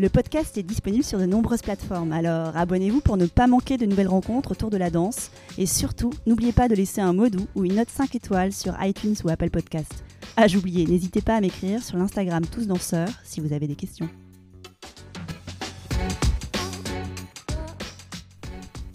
[0.00, 3.86] Le podcast est disponible sur de nombreuses plateformes, alors abonnez-vous pour ne pas manquer de
[3.86, 5.30] nouvelles rencontres autour de la danse.
[5.56, 8.74] Et surtout, n'oubliez pas de laisser un mot doux ou une note 5 étoiles sur
[8.82, 10.02] iTunes ou Apple Podcast.
[10.36, 14.08] Ah, j'oubliais, n'hésitez pas à m'écrire sur l'Instagram Tous Danseurs si vous avez des questions.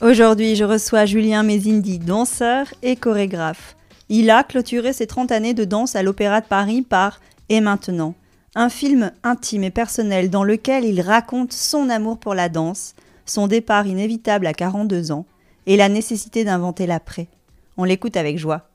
[0.01, 3.77] Aujourd'hui, je reçois Julien Mézindi, danseur et chorégraphe.
[4.09, 8.15] Il a clôturé ses 30 années de danse à l'Opéra de Paris par Et maintenant
[8.59, 12.93] un film intime et personnel dans lequel il raconte son amour pour la danse,
[13.25, 15.25] son départ inévitable à 42 ans
[15.65, 17.29] et la nécessité d'inventer l'après.
[17.77, 18.69] On l'écoute avec joie.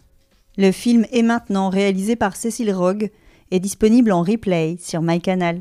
[0.57, 3.11] Le film est maintenant réalisé par Cécile Rogue
[3.51, 5.61] et disponible en replay sur MyCanal.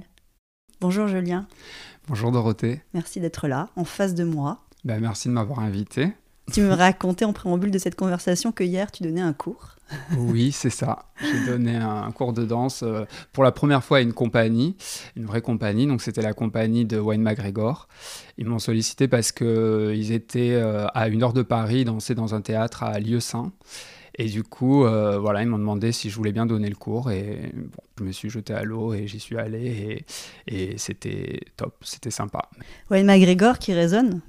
[0.79, 1.45] Bonjour Julien.
[2.07, 2.81] Bonjour Dorothée.
[2.93, 4.61] Merci d'être là, en face de moi.
[4.85, 6.13] Ben, merci de m'avoir invité.
[6.53, 9.75] Tu me racontais en préambule de cette conversation que hier tu donnais un cours.
[10.17, 11.05] Oui, c'est ça.
[11.21, 14.75] J'ai donné un cours de danse euh, pour la première fois à une compagnie,
[15.15, 15.87] une vraie compagnie.
[15.87, 17.87] Donc c'était la compagnie de Wayne McGregor.
[18.37, 22.35] Ils m'ont sollicité parce qu'ils euh, étaient euh, à une heure de Paris, danser dans
[22.35, 23.51] un théâtre à Lieu-Saint.
[24.15, 27.09] Et du coup, voilà, ils m'ont demandé si je voulais bien donner le cours.
[27.09, 30.05] Et bon, je me suis jeté à l'eau et j'y suis allé.
[30.47, 32.47] Et, et c'était top, c'était sympa.
[32.91, 34.21] Wayne McGregor qui résonne?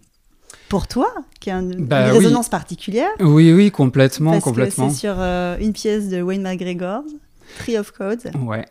[0.69, 3.11] Pour toi, qui a une, bah résonance particulière.
[3.21, 4.91] Oui, oui, complètement, parce complètement.
[4.91, 7.03] C'est sur euh, une pièce de Wayne McGregor,
[7.59, 8.31] Tree of Codes.
[8.41, 8.65] Ouais.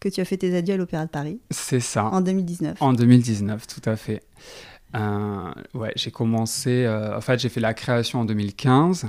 [0.00, 1.40] Que tu as fait tes adieux à l'Opéra de Paris.
[1.50, 2.04] C'est ça.
[2.06, 2.80] En 2019.
[2.80, 4.22] En 2019, tout à fait.
[4.94, 9.06] Euh, ouais, j'ai commencé, euh, en fait, j'ai fait la création en 2015,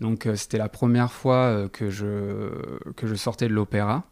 [0.00, 2.50] donc c'était la première fois que je
[2.96, 4.04] que je sortais de l'opéra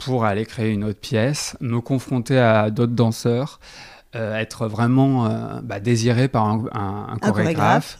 [0.00, 3.60] pour aller créer une autre pièce, me confronter à d'autres danseurs,
[4.16, 7.96] euh, être vraiment euh, bah, désiré par un, chorégraphe,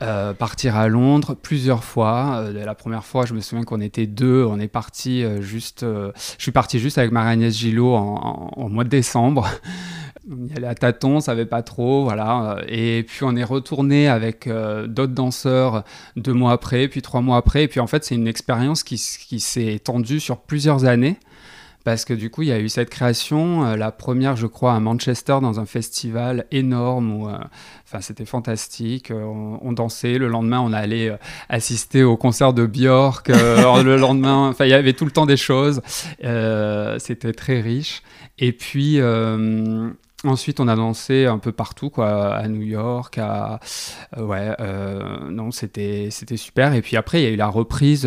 [0.00, 2.44] euh, partir à Londres plusieurs fois.
[2.54, 6.52] la première fois, je me souviens qu'on était deux, on est parti juste, je suis
[6.52, 9.46] parti juste avec Marie-Agnès Gillot en, mois de décembre.
[10.30, 12.56] on y allait à tâtons, on savait pas trop, voilà.
[12.66, 15.84] Et puis on est retourné avec d'autres danseurs
[16.16, 17.64] deux mois après, puis trois mois après.
[17.64, 18.96] Et puis en fait, c'est une expérience qui,
[19.28, 21.18] qui s'est étendue sur plusieurs années
[21.84, 24.74] parce que du coup, il y a eu cette création, euh, la première, je crois,
[24.74, 27.38] à Manchester, dans un festival énorme où, euh,
[28.00, 29.10] c'était fantastique.
[29.10, 30.18] Euh, on, dansait.
[30.18, 31.16] Le lendemain, on allait
[31.48, 33.28] assister au concert de Björk.
[33.28, 35.82] le lendemain, enfin, il y avait tout le temps des choses.
[36.98, 38.02] c'était très riche.
[38.38, 39.00] Et puis.
[40.24, 43.58] Ensuite, on a dansé un peu partout, quoi, à New York, à
[44.16, 44.56] ouais,
[45.30, 46.74] non, c'était c'était super.
[46.74, 48.06] Et puis après, il y a eu la reprise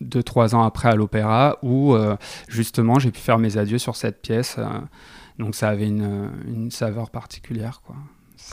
[0.00, 2.16] deux, trois ans après à l'opéra, où euh,
[2.48, 4.56] justement j'ai pu faire mes adieux sur cette pièce.
[4.58, 4.66] Euh,
[5.38, 7.82] donc ça avait une, une, saveur particulière.
[7.84, 7.96] Quoi.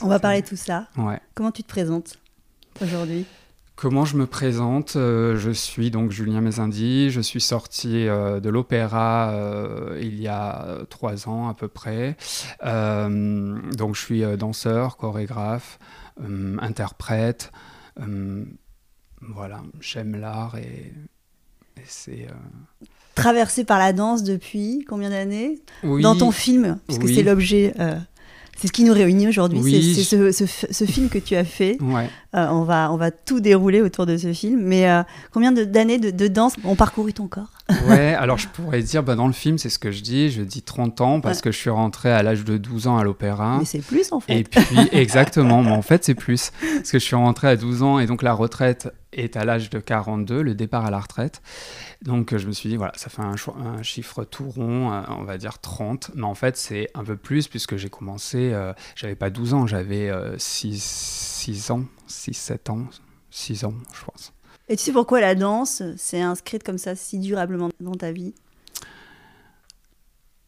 [0.02, 0.88] On va parler de tout ça.
[0.96, 1.20] Ouais.
[1.34, 2.18] Comment tu te présentes
[2.80, 3.26] aujourd'hui?
[3.80, 9.32] Comment je me présente euh, Je suis donc Julien Mézindi, je suis sorti de l'opéra
[10.00, 12.16] il y a trois ans à peu près.
[12.62, 15.78] donc je suis danseur, chorégraphe,
[16.60, 17.52] interprète.
[19.20, 20.92] voilà, j'aime l'art et
[21.84, 25.58] c'est euh, traversé par la danse depuis combien d'années?
[25.82, 27.98] Dans ton film, puisque c'est l'objet, euh,
[28.60, 29.60] c'est ce qui nous réunit aujourd'hui,
[29.94, 31.78] c'est ce, film que tu as fait.
[31.80, 34.60] Euh, on, va, on va tout dérouler autour de ce film.
[34.62, 34.86] Mais
[35.32, 37.57] combien d'années de, de, danse ont parcouru ton corps?
[37.86, 40.42] Ouais, alors je pourrais dire, bah, dans le film, c'est ce que je dis, je
[40.42, 43.58] dis 30 ans parce que je suis rentré à l'âge de 12 ans à l'opéra.
[43.58, 44.38] Mais c'est plus en fait.
[44.38, 46.50] Et puis, exactement, mais en fait c'est plus.
[46.60, 49.68] Parce que je suis rentré à 12 ans et donc la retraite est à l'âge
[49.68, 51.42] de 42, le départ à la retraite.
[52.02, 55.24] Donc je me suis dit, voilà, ça fait un, un chiffre tout rond, euh, on
[55.24, 56.12] va dire 30.
[56.14, 59.66] Mais en fait, c'est un peu plus puisque j'ai commencé, euh, j'avais pas 12 ans,
[59.66, 62.86] j'avais 6, 6 ans, 6, 7 ans,
[63.30, 64.32] 6 ans, je pense.
[64.70, 68.34] Et tu sais pourquoi la danse s'est inscrite comme ça si durablement dans ta vie?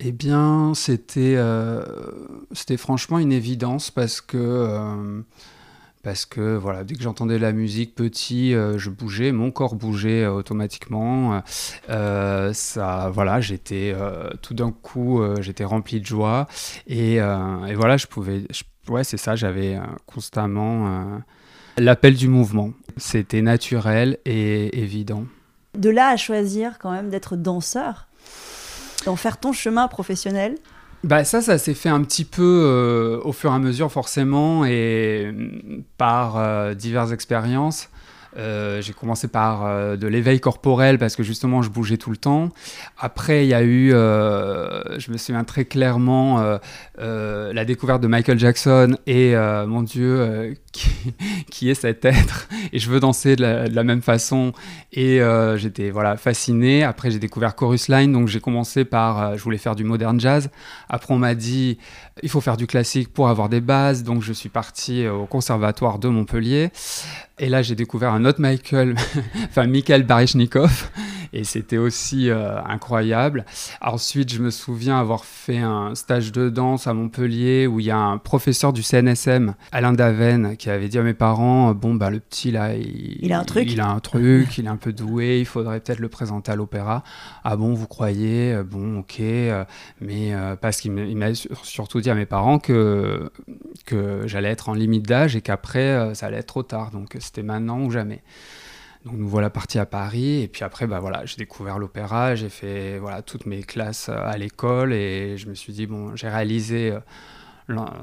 [0.02, 1.82] Eh bien, c'était euh,
[2.52, 5.20] c'était franchement une évidence parce que euh,
[6.02, 10.26] parce que voilà, dès que j'entendais la musique petit, euh, je bougeais, mon corps bougeait
[10.26, 11.42] automatiquement.
[11.88, 13.94] ça, voilà, j'étais
[14.42, 16.46] tout d'un coup, j'étais rempli de joie
[16.86, 18.44] et, et voilà, je pouvais,
[18.88, 21.20] ouais, c'est ça, j'avais constamment
[21.80, 22.72] l'appel du mouvement.
[22.96, 25.24] C'était naturel et évident.
[25.76, 28.06] De là à choisir quand même d'être danseur,
[29.06, 30.56] d'en faire ton chemin professionnel
[31.02, 34.66] bah ça, ça s'est fait un petit peu euh, au fur et à mesure forcément
[34.66, 37.88] et mm, par euh, diverses expériences.
[38.36, 42.16] Euh, j'ai commencé par euh, de l'éveil corporel parce que justement je bougeais tout le
[42.16, 42.50] temps.
[42.98, 46.40] Après, il y a eu, euh, je me souviens très clairement,
[46.98, 49.34] la découverte de Michael Jackson et
[49.66, 50.56] mon Dieu,
[51.50, 54.52] qui, est cet être Et je veux danser de la, même façon.
[54.92, 55.20] Et
[55.56, 56.84] j'étais voilà fasciné.
[56.84, 60.50] Après, j'ai découvert Chorus Line, donc j'ai commencé par, je voulais faire du modern jazz.
[60.88, 61.78] Après, on m'a dit,
[62.22, 65.98] il faut faire du classique pour avoir des bases, donc je suis parti au conservatoire
[65.98, 66.70] de Montpellier.
[67.40, 68.94] Et là, j'ai découvert un autre Michael,
[69.48, 70.90] enfin Michael Baryshnikov,
[71.32, 73.44] et c'était aussi euh, incroyable.
[73.80, 77.90] Ensuite, je me souviens avoir fait un stage de danse à Montpellier où il y
[77.90, 82.10] a un professeur du CNSM, Alain Daven, qui avait dit à mes parents Bon, bah,
[82.10, 83.70] le petit là, il, a un truc.
[83.70, 86.56] Il a un truc, il est un peu doué, il faudrait peut-être le présenter à
[86.56, 87.04] l'opéra.
[87.44, 88.52] Ah bon, vous croyez?
[88.52, 89.20] Euh, Bon, ok.
[89.20, 89.64] Euh,
[90.00, 93.30] mais parce qu'il m'a surtout dit à mes parents que,
[93.84, 96.90] que j'allais être en limite d'âge et qu'après, ça allait être trop tard.
[96.90, 98.22] Donc, c'était maintenant ou jamais.
[99.04, 102.50] Donc nous voilà partis à Paris et puis après bah voilà j'ai découvert l'opéra, j'ai
[102.50, 106.28] fait voilà toutes mes classes euh, à l'école et je me suis dit bon j'ai
[106.28, 107.00] réalisé euh,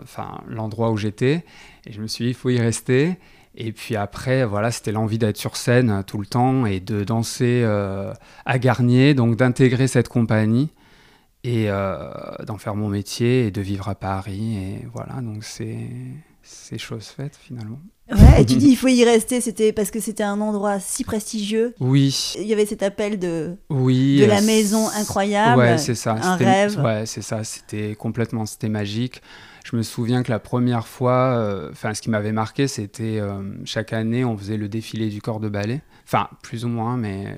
[0.01, 1.45] enfin l'endroit où j'étais
[1.85, 3.19] et je me suis dit il faut y rester
[3.53, 7.03] et puis après voilà c'était l'envie d'être sur scène euh, tout le temps et de
[7.03, 7.63] danser
[8.45, 10.71] à Garnier donc d'intégrer cette compagnie
[11.43, 15.89] et d'en faire mon métier et de vivre à Paris et voilà donc c'est
[16.41, 17.79] c'est chose faite finalement.
[18.11, 21.03] Ouais, et tu dis il faut y rester, c'était parce que c'était un endroit si
[21.03, 21.75] prestigieux.
[21.79, 22.33] Oui.
[22.39, 25.57] Il y avait cet appel de, oui, de la maison incroyable.
[25.57, 26.17] Ouais, c'est ça.
[26.21, 26.79] Un rêve.
[26.79, 27.43] Ouais, c'est ça.
[27.43, 29.21] C'était complètement, c'était magique.
[29.69, 33.41] Je me souviens que la première fois, euh, enfin, ce qui m'avait marqué, c'était euh,
[33.65, 35.81] chaque année, on faisait le défilé du corps de ballet.
[36.05, 37.35] Enfin, plus ou moins, mais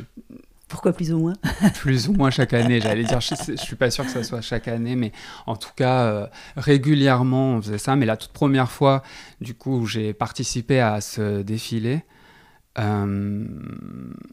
[0.70, 1.34] pourquoi plus ou moins?
[1.82, 4.42] Plus ou moins chaque année, j'allais dire, je, ne suis pas sûr que ça soit
[4.42, 5.12] chaque année, mais
[5.48, 7.96] en tout cas, euh, régulièrement, on faisait ça.
[7.96, 9.04] Mais la toute première fois,
[9.42, 12.04] du coup, où j'ai participé à ce défilé,
[12.78, 13.46] euh,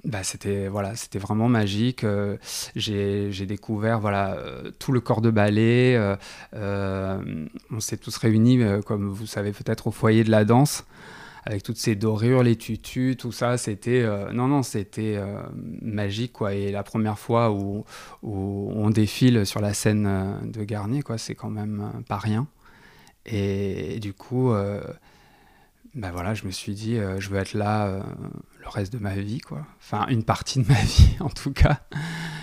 [0.05, 2.05] bah, c'était voilà, vraiment magique.
[2.05, 2.37] Euh,
[2.77, 4.37] j'ai découvert voilà
[4.79, 5.99] tout le corps de ballet.
[6.53, 10.85] on s'est tous réunis, comme vous savez peut-être, au foyer de la danse
[11.47, 15.41] avec toutes ces dorures, les tutus, tout ça, c'était euh, non non, c'était euh,
[15.81, 16.55] magique quoi.
[16.55, 17.85] Et la première fois où,
[18.25, 22.49] on défile sur la scène euh, de Garnier, quoi, c'est quand même pas rien.
[23.27, 24.53] Et, du coup,
[25.95, 28.01] ben voilà, je me suis dit, je veux être là
[28.61, 29.67] le reste de ma vie, quoi.
[29.81, 31.81] Enfin, une partie de ma vie, en tout cas.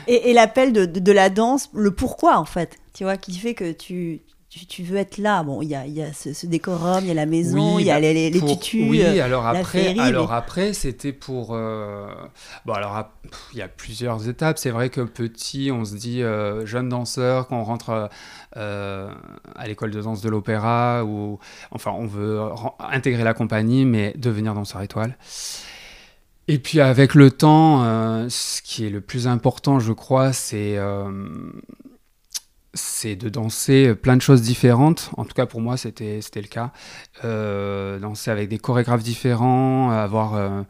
[0.08, 3.34] Et, et l'appel de, de, de, la danse, le pourquoi, en fait, tu vois, qui
[3.38, 4.24] fait que tu,
[4.68, 5.44] tu, veux être là.
[5.44, 7.92] Bon, il y a, y a ce, décorum, il y a la maison, il y
[7.92, 8.86] a bah, les, les, tutus.
[8.88, 11.50] Oui, euh, alors après, alors après, c'était pour.
[11.52, 12.08] Euh,
[12.66, 13.10] bon, alors
[13.54, 14.58] il y a plusieurs étapes.
[14.60, 18.10] C'est vrai que petit, on se dit euh, jeune danseur quand on rentre
[18.56, 21.40] à l'école de danse de l'opéra ou
[21.72, 22.40] enfin, on veut
[22.80, 25.18] intégrer la compagnie, mais devenir danseur étoile.
[26.48, 30.78] Et puis avec le temps, ce qui est le plus important, je crois, c'est
[32.74, 35.12] c'est de danser plein de choses différentes.
[35.18, 36.72] En tout cas, pour moi, c'était le cas.
[37.24, 40.64] Euh, danser avec des chorégraphes différents, avoir euh,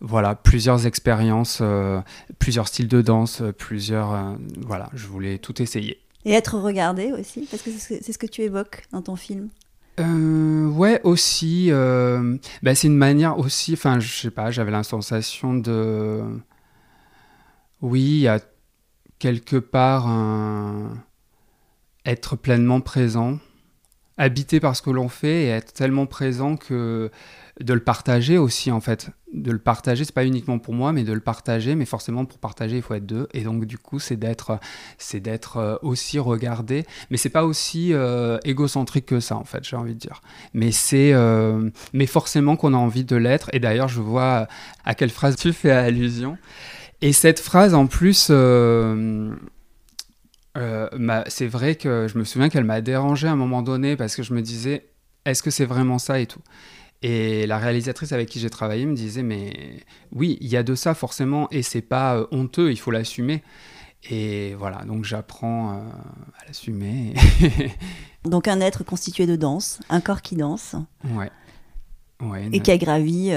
[0.00, 2.00] voilà, plusieurs expériences, euh,
[2.38, 4.36] plusieurs styles de danse, plusieurs.
[4.60, 6.00] voilà, je voulais tout essayer.
[6.24, 9.48] Et être regardé aussi, parce que c'est ce que tu évoques dans ton film.
[9.98, 11.70] ouais, aussi.
[12.62, 13.72] Bah, c'est une manière aussi.
[13.72, 16.22] Enfin, je sais pas, j'avais la sensation de.
[17.80, 18.40] Oui, il y a
[19.18, 20.90] quelque part un
[22.08, 23.38] être pleinement présent,
[24.16, 27.10] habité par ce que l'on fait et être tellement présent que
[27.60, 29.10] de le partager aussi en fait.
[29.32, 32.38] De le partager c'est pas uniquement pour moi mais de le partager mais forcément pour
[32.38, 33.28] partager il faut être deux.
[33.34, 34.58] Et donc du coup c'est d'être
[34.96, 36.86] c'est d'être euh, aussi regardé.
[37.10, 40.20] Mais c'est pas aussi euh, égocentrique que ça en fait j'ai envie de dire.
[40.54, 43.50] Mais c'est euh, mais forcément qu'on a envie de l'être.
[43.52, 44.48] Et d'ailleurs je vois
[44.84, 46.38] à quelle phrase tu fais allusion.
[47.02, 48.30] Et cette phrase en plus
[51.28, 54.22] c'est vrai que je me souviens qu'elle m'a dérangé à un moment donné parce que
[54.22, 54.88] je me disais,
[55.24, 56.40] est-ce que c'est vraiment ça et tout?
[57.02, 60.74] Et la réalisatrice avec qui j'ai travaillé me disait, mais oui, il y a de
[60.74, 63.42] ça forcément et c'est pas euh, honteux, il faut l'assumer.
[64.10, 65.80] Et voilà, donc j'apprends euh,
[66.40, 67.14] à l'assumer.
[68.24, 70.74] donc un être constitué de danse, un corps qui danse.
[71.14, 71.30] Ouais.
[72.52, 73.30] et qui a gravi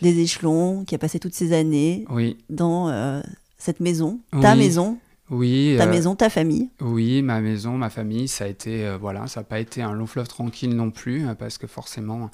[0.00, 2.38] des échelons, qui a passé toutes ces années oui.
[2.50, 3.22] dans
[3.58, 4.98] cette maison, ta maison,
[5.30, 5.74] oui.
[5.76, 9.26] Ta euh, maison, ta famille Oui, ma maison, ma famille, ça a été, euh, voilà,
[9.26, 12.30] ça n'a pas été un long fleuve tranquille non plus, euh, parce que forcément,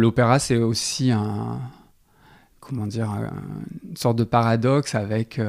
[0.00, 1.60] l'opéra, c'est aussi un,
[2.60, 3.10] comment dire,
[3.88, 5.40] une sorte de paradoxe avec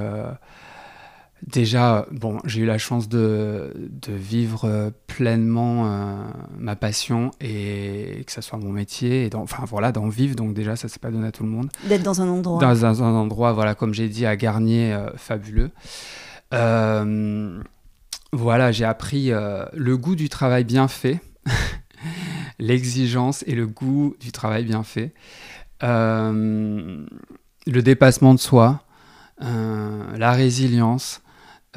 [1.41, 5.89] Déjà, bon, j'ai eu la chance de, de vivre pleinement
[6.57, 10.35] ma passion et que ça soit mon métier, et enfin voilà, d'en vivre.
[10.35, 11.69] Donc déjà, ça s'est pas donné à tout le monde.
[11.87, 12.59] D'être dans un endroit.
[12.59, 15.71] Dans un, endroit, voilà, comme j'ai dit, à Garnier, fabuleux.
[18.31, 21.19] Voilà, j'ai appris le goût du travail bien fait,
[22.59, 25.13] l'exigence et le goût du travail bien fait,
[25.81, 27.05] le
[27.65, 28.83] dépassement de soi.
[29.39, 31.21] la résilience,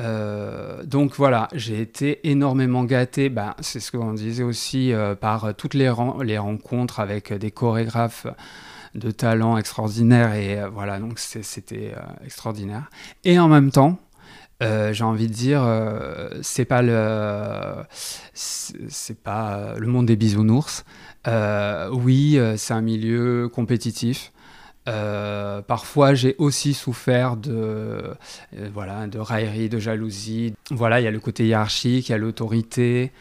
[0.00, 5.55] euh, donc voilà, j'ai été énormément gâté, bah, c'est ce qu'on disait aussi, euh, par
[5.55, 8.26] toutes les, les, rencontres avec des chorégraphes
[8.95, 12.88] de talent extraordinaires, et euh, voilà, donc c'était extraordinaire.
[13.25, 13.99] Et en même temps,
[14.62, 15.66] j'ai envie de dire,
[16.40, 17.85] c'est pas le,
[18.35, 20.85] c'est pas le monde des bisounours.
[21.26, 24.33] oui, c'est un milieu compétitif.
[24.88, 28.14] Euh, parfois, j'ai aussi souffert de, euh,
[28.73, 30.54] voilà, de raillerie, de jalousie.
[30.71, 33.12] Voilà, il y a le côté hiérarchique, il y a l'autorité.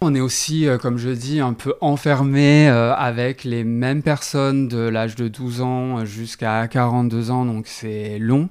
[0.00, 4.78] On est aussi, euh, comme je dis, un peu enfermé avec les mêmes personnes de
[4.78, 8.48] l'âge de 12 ans jusqu'à 42 ans, donc c'est long.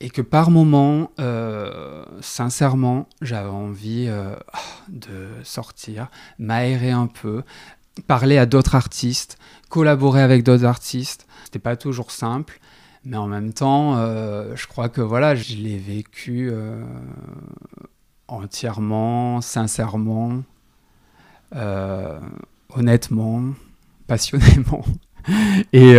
[0.00, 1.10] Et que par moment,
[2.20, 4.10] sincèrement, j'avais envie
[4.88, 7.42] de sortir, m'aérer un peu,
[8.06, 9.38] parler à d'autres artistes,
[9.70, 12.58] collaborer avec d'autres artistes c'était pas toujours simple,
[13.04, 16.84] mais en même temps, euh, je crois que voilà, je l'ai vécu euh,
[18.26, 20.42] entièrement, sincèrement,
[21.54, 22.18] euh,
[22.70, 23.44] honnêtement,
[24.08, 24.84] passionnément.
[25.72, 25.94] Et,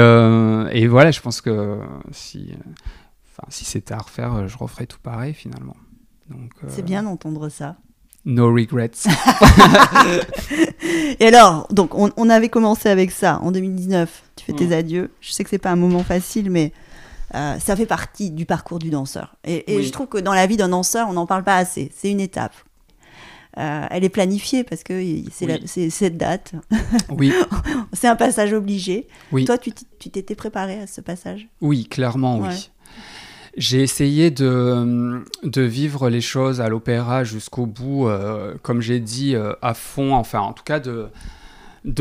[0.87, 1.79] voilà, je pense que
[2.11, 2.53] si,
[3.49, 5.75] si c'était à refaire, je referais tout pareil finalement.
[6.67, 7.77] C'est bien d'entendre ça.
[8.25, 8.91] No regrets.
[11.19, 14.23] et alors, donc, on, avait commencé avec ça en 2019.
[14.35, 15.11] Tu fais tes adieux.
[15.21, 16.73] Je sais que c'est pas un moment facile, mais
[17.35, 19.37] euh, ça fait partie du parcours du danseur.
[19.45, 21.89] Et, je trouve que dans la vie d'un danseur, on n'en parle pas assez.
[21.95, 22.53] C'est une étape.
[23.57, 25.01] Euh, elle est planifiée parce que
[25.31, 26.51] c'est cette date.
[27.09, 27.33] Oui.
[27.93, 29.07] c'est un passage obligé.
[29.31, 29.45] Oui.
[29.45, 31.47] Toi, tu t'étais préparé à ce passage?
[31.61, 32.69] Oui, clairement, oui.
[33.57, 39.53] J'ai essayé de, vivre les choses à l'opéra jusqu'au bout, euh, comme j'ai dit, euh,
[39.63, 41.09] à fond, enfin en tout cas de,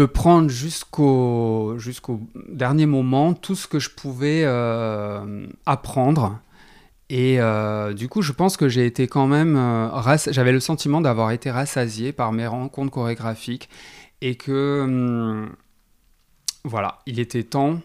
[0.05, 2.21] prendre jusqu'au jusqu'au
[2.51, 6.39] dernier moment tout ce que je pouvais euh, apprendre.
[7.09, 7.39] Et
[7.95, 9.57] du coup, je pense que j'ai été quand même...
[10.29, 13.71] J'avais le sentiment d'avoir été rassasié par mes rencontres chorégraphiques
[14.21, 14.83] et que...
[14.83, 15.51] Hum,
[16.65, 17.81] voilà, il était temps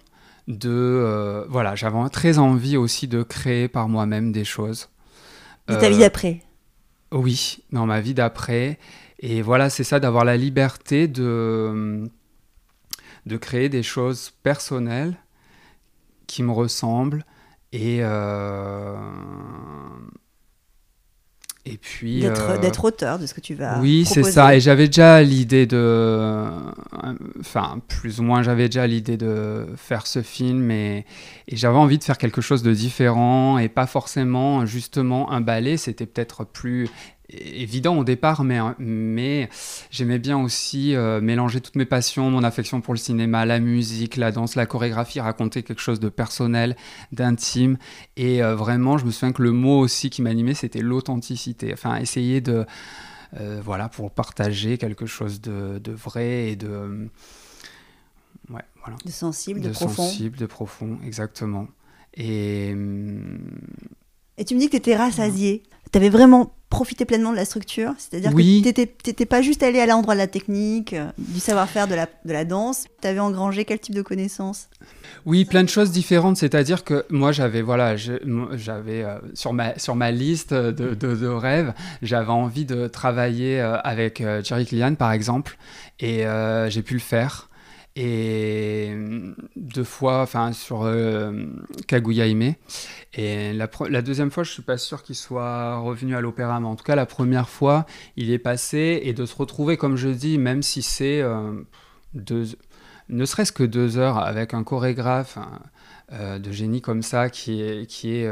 [0.48, 4.90] de euh, voilà j'avais très envie aussi de créer par moi-même des choses.
[5.68, 6.42] De ta vie euh, d'après.
[7.12, 8.80] oui dans ma vie d'après.
[9.20, 12.10] Et voilà c'est ça d'avoir la liberté de
[13.26, 15.16] de créer des choses personnelles
[16.28, 17.26] qui me ressemblent
[17.72, 18.96] et euh,
[21.66, 24.56] et puis euh, d'être auteur de ce que tu vas oui c'est ça.
[24.56, 26.44] Et j'avais déjà l'idée de
[27.40, 31.06] enfin plus ou moins j'avais déjà l'idée de faire ce film et,
[31.48, 35.78] et j'avais envie de faire quelque chose de différent et pas forcément justement un ballet.
[35.78, 36.90] C'était peut-être plus
[37.32, 39.50] évident au départ, mais, mais
[39.90, 44.18] j'aimais bien aussi euh, mélanger toutes mes passions, mon affection pour le cinéma, la musique,
[44.18, 46.76] la danse, la chorégraphie, raconter quelque chose de personnel,
[47.12, 47.78] d'intime.
[48.18, 51.72] Et euh, vraiment, je me souviens que le mot aussi qui m'animait, c'était l'authenticité.
[51.74, 52.66] Enfin, essayer de...
[53.40, 57.08] Euh, voilà, pour partager quelque chose de, de vrai et de...
[58.50, 58.98] Ouais, voilà.
[59.06, 60.04] De sensible, de, de profond.
[60.04, 61.68] sensible, de profond, exactement.
[62.14, 62.76] Et...
[64.38, 65.64] Et tu me dis que tu étais rassasié.
[65.92, 69.80] Tu avais vraiment profité pleinement de la structure C'est-à-dire que tu n'étais pas juste allé
[69.80, 72.86] à l'endroit de la technique, euh, du savoir-faire de la, de la danse.
[73.02, 74.70] Tu avais engrangé quel type de connaissances?
[75.26, 76.38] Oui, plein de choses différentes.
[76.38, 81.74] C'est-à-dire que moi, j'avais voilà, j'avais euh, sur, ma, sur ma liste de, de, rêves,
[82.02, 85.58] j'avais envie de travailler euh, avec Jerry Killian, par exemple.
[86.00, 86.24] Et
[86.70, 87.50] j'ai pu le faire
[87.96, 91.46] et euh, deux fois, enfin sur euh.
[93.14, 96.76] Et la, deuxième fois, je suis pas sûr qu'il soit revenu à l'opéra, mais en
[96.76, 100.38] tout cas la première fois, il est passé et de se retrouver, comme je dis,
[100.38, 101.64] même si c'est euh,
[103.10, 105.38] ne serait-ce que deux heures avec un chorégraphe.
[106.12, 108.30] de génie comme ça qui est, qui est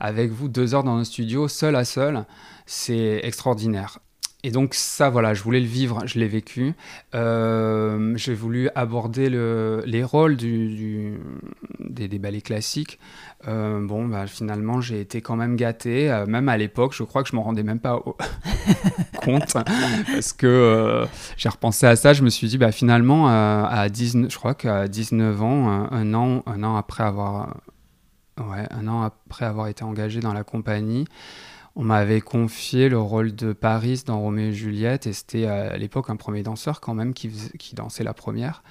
[0.00, 2.24] avec vous deux heures dans un studio seul à seul,
[2.66, 4.00] c'est extraordinaire.
[4.46, 6.74] Et donc ça, voilà, je voulais le vivre, je l'ai vécu.
[7.16, 11.18] Euh, j'ai voulu aborder le, les rôles des,
[12.20, 13.00] ballets classiques.
[13.48, 16.12] Euh, bon, bah, finalement, j'ai été quand même gâté.
[16.12, 18.00] Euh, même à l'époque, je crois que je m'en rendais même pas
[19.24, 19.52] compte.
[19.52, 21.04] parce que
[21.36, 24.86] j'ai repensé à ça, je me suis dit, bah, finalement, à 19, je crois qu'à
[24.86, 27.56] 19 ans, un, an, un an après avoir...
[28.38, 31.06] Ouais, un an après avoir été engagé dans la compagnie,
[31.76, 36.08] on m'avait confié le rôle de Paris dans Roméo et Juliette, et c'était à l'époque
[36.08, 37.30] un premier danseur quand même qui,
[37.74, 38.62] dansait la première.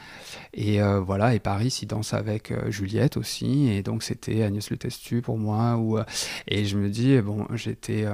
[0.55, 4.71] Et euh, voilà, et Paris, il danse avec euh, Juliette aussi, et donc c'était Agnès
[4.71, 5.79] Le Testu pour moi.
[5.79, 6.03] Euh,
[6.47, 8.05] et je me dis, bon, j'étais.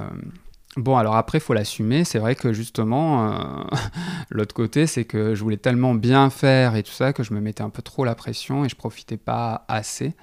[0.76, 2.04] Bon, alors après, faut l'assumer.
[2.04, 3.66] C'est vrai que justement,
[4.30, 7.40] l'autre côté, c'est que je voulais tellement bien faire et tout ça que je me
[7.40, 10.14] mettais un peu trop la pression et je profitais pas assez.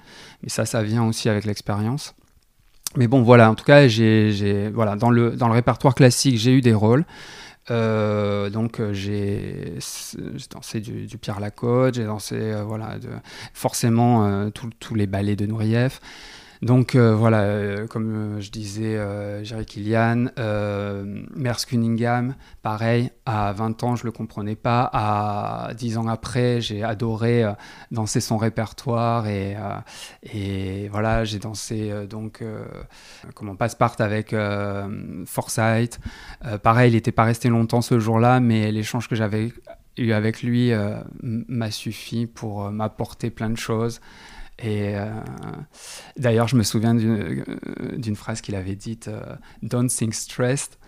[0.42, 2.14] Mais ça, ça vient aussi avec l'expérience.
[2.96, 6.52] Mais bon, voilà, en tout cas, j'ai, voilà, dans, le, dans le répertoire classique, j'ai
[6.52, 7.04] eu des rôles.
[7.70, 9.74] Euh, donc euh, j'ai
[10.50, 12.96] dansé du, Pierre Lacôte, j'ai dansé euh, voilà,
[13.54, 16.00] forcément tous les ballets de Nourieff.
[16.62, 18.98] Donc euh, voilà, euh, comme euh, je disais,
[19.44, 20.26] Jerry Killian,
[21.34, 26.82] Merce Cunningham, pareil, à 20 ans je le comprenais pas, à 10 ans après j'ai
[26.82, 27.44] adoré
[27.90, 29.56] danser son répertoire et,
[30.22, 32.44] et voilà, j'ai dansé donc
[33.34, 34.34] comment Passpart avec
[35.26, 35.98] Forsyth.
[36.62, 39.52] pareil, il n'était pas resté longtemps ce jour-là, mais l'échange que j'avais
[39.96, 40.72] eu avec lui
[41.22, 44.00] m'a suffi pour m'apporter plein de choses.
[44.62, 45.08] Et euh,
[46.16, 49.20] d'ailleurs, je me souviens d'une euh, phrase qu'il avait dite euh,
[49.62, 50.78] Don't think stressed,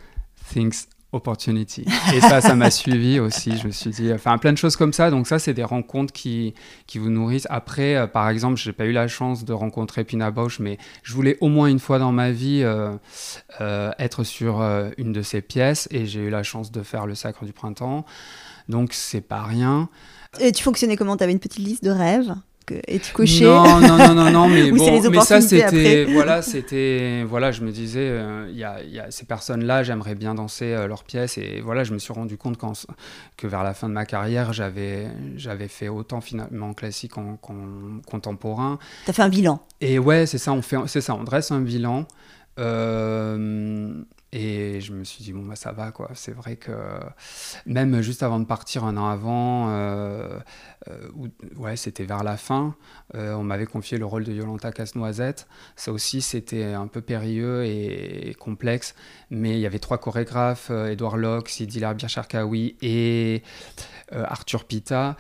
[0.52, 0.74] think
[1.12, 1.84] opportunity.
[2.14, 3.56] Et ça, ça m'a suivi aussi.
[3.56, 5.10] Je me suis dit, enfin, plein de choses comme ça.
[5.10, 6.54] Donc, ça, c'est des rencontres qui,
[6.86, 7.46] qui vous nourrissent.
[7.50, 11.12] Après, par exemple, je n'ai pas eu la chance de rencontrer Pina Bausch, mais je
[11.12, 12.64] voulais au moins une fois dans ma vie
[13.60, 14.62] être sur
[14.96, 15.86] une de ses pièces.
[15.90, 18.06] Et j'ai eu la chance de faire Le Sacre du Printemps.
[18.70, 19.90] Donc, c'est pas rien.
[20.40, 21.18] Et tu fonctionnais comment?
[21.18, 22.34] Tu avais une petite liste de rêves?
[22.70, 27.24] Et tu cochais Non, non, non, non, non mais bon, mais ça c'était, voilà, c'était,
[27.28, 30.72] voilà, je me disais, euh, il y, a, y, a, ces personnes-là, j'aimerais bien danser
[30.72, 32.58] euh, leurs pièces, et voilà, je me suis rendu compte
[33.36, 37.38] que vers la fin de ma carrière, j'avais, j'avais fait autant finalement classique qu'en,
[38.06, 38.78] contemporain.
[39.06, 39.60] T'as fait un bilan.
[39.80, 42.06] Et ouais, c'est ça, on fait, c'est ça, on dresse un bilan.
[42.58, 44.02] Euh,
[44.34, 46.08] et je me suis dit, bon, bah, ça va, quoi.
[46.14, 46.72] C'est vrai que
[47.66, 50.38] même juste avant de partir, un an avant, euh,
[50.88, 51.08] euh,
[51.56, 52.74] ouais, c'était vers la fin,
[53.14, 55.46] euh, on m'avait confié le rôle de Yolanta Casse-Noisette.
[55.76, 58.94] Ça aussi, c'était un peu périlleux et, complexe,
[59.30, 63.42] mais il y avait trois chorégraphes, Edouard Locke, Sidi Larbir Charkaoui et
[64.10, 65.16] Arthur Pita.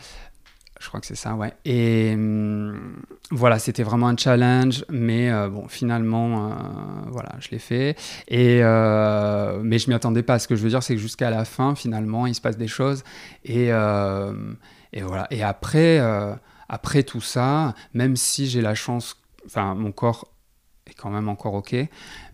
[0.82, 1.52] Je crois que c'est ça, ouais.
[1.64, 2.96] Et hum,
[3.30, 6.54] voilà, c'était vraiment un challenge, mais euh, bon, finalement, euh,
[7.06, 7.96] voilà, je l'ai fait.
[8.26, 10.40] Et euh, mais je m'y attendais pas.
[10.40, 12.66] Ce que je veux dire, c'est que jusqu'à la fin, finalement, il se passe des
[12.66, 13.04] choses.
[13.44, 15.28] Et, et voilà.
[15.30, 16.00] Et après,
[16.68, 20.31] après tout ça, même si j'ai la chance, enfin, mon corps
[20.92, 21.74] est quand même encore ok.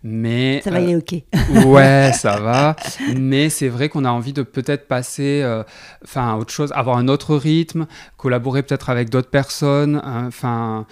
[0.03, 1.15] Mais, ça va, il est ok.
[1.65, 2.75] ouais, ça va.
[3.15, 5.63] Mais c'est vrai qu'on a envie de peut-être passer euh,
[6.03, 10.01] enfin, à autre chose, avoir un autre rythme, collaborer peut-être avec d'autres personnes.
[10.03, 10.85] Hein, enfin.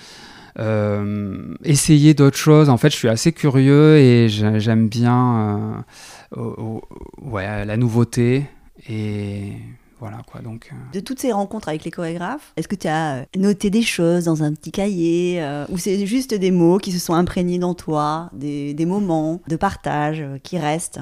[0.59, 2.69] Euh, essayer d'autres choses.
[2.69, 5.85] En fait, je suis assez curieux et j'aime bien
[6.35, 6.79] euh,
[7.21, 8.47] ouais, la nouveauté.
[8.89, 9.53] Et
[9.99, 10.69] voilà quoi, donc.
[10.71, 10.75] Euh.
[10.93, 14.25] De toutes ces rencontres avec les chorégraphes, est-ce que tu as euh, noté des choses
[14.25, 17.73] dans un petit cahier euh, ou c'est juste des mots qui se sont imprégnés dans
[17.73, 20.99] toi, des, des moments de partage qui restent?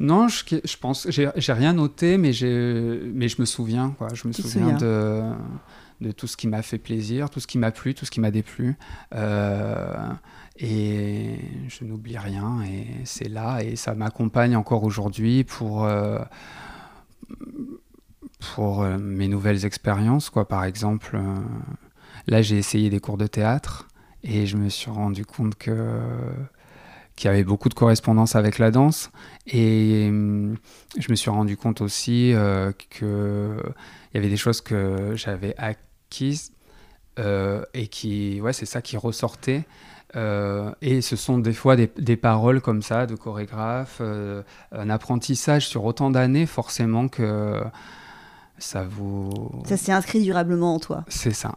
[0.00, 4.08] Non, je, je pense, j'ai rien noté, mais, mais je me souviens, quoi.
[4.12, 5.22] Je me souviens de,
[6.00, 8.20] de tout ce qui m'a fait plaisir, tout ce qui m'a plu, tout ce qui
[8.20, 8.76] m'a déplu.
[10.58, 15.86] et je n'oublie rien, et c'est là, et ça m'accompagne encore aujourd'hui pour
[18.54, 20.30] pour euh, mes nouvelles expériences.
[20.30, 20.46] Quoi.
[20.46, 21.34] Par exemple, euh,
[22.26, 23.88] là, j'ai essayé des cours de théâtre
[24.22, 26.00] et je me suis rendu compte que
[27.14, 29.10] qu'il y avait beaucoup de correspondance avec la danse.
[29.46, 30.56] Et hum,
[30.98, 33.06] je me suis rendu compte aussi euh, qu'il
[34.14, 36.52] y avait des choses que j'avais acquises
[37.72, 39.64] et qui, ouais, c'est ça qui ressortait.
[40.14, 45.86] et ce sont des fois des, des paroles comme ça de chorégraphe, un apprentissage sur
[45.86, 47.62] autant d'années forcément que
[48.58, 49.30] ça vous...
[49.66, 51.04] Ça s'est inscrit durablement en toi.
[51.08, 51.56] C'est ça,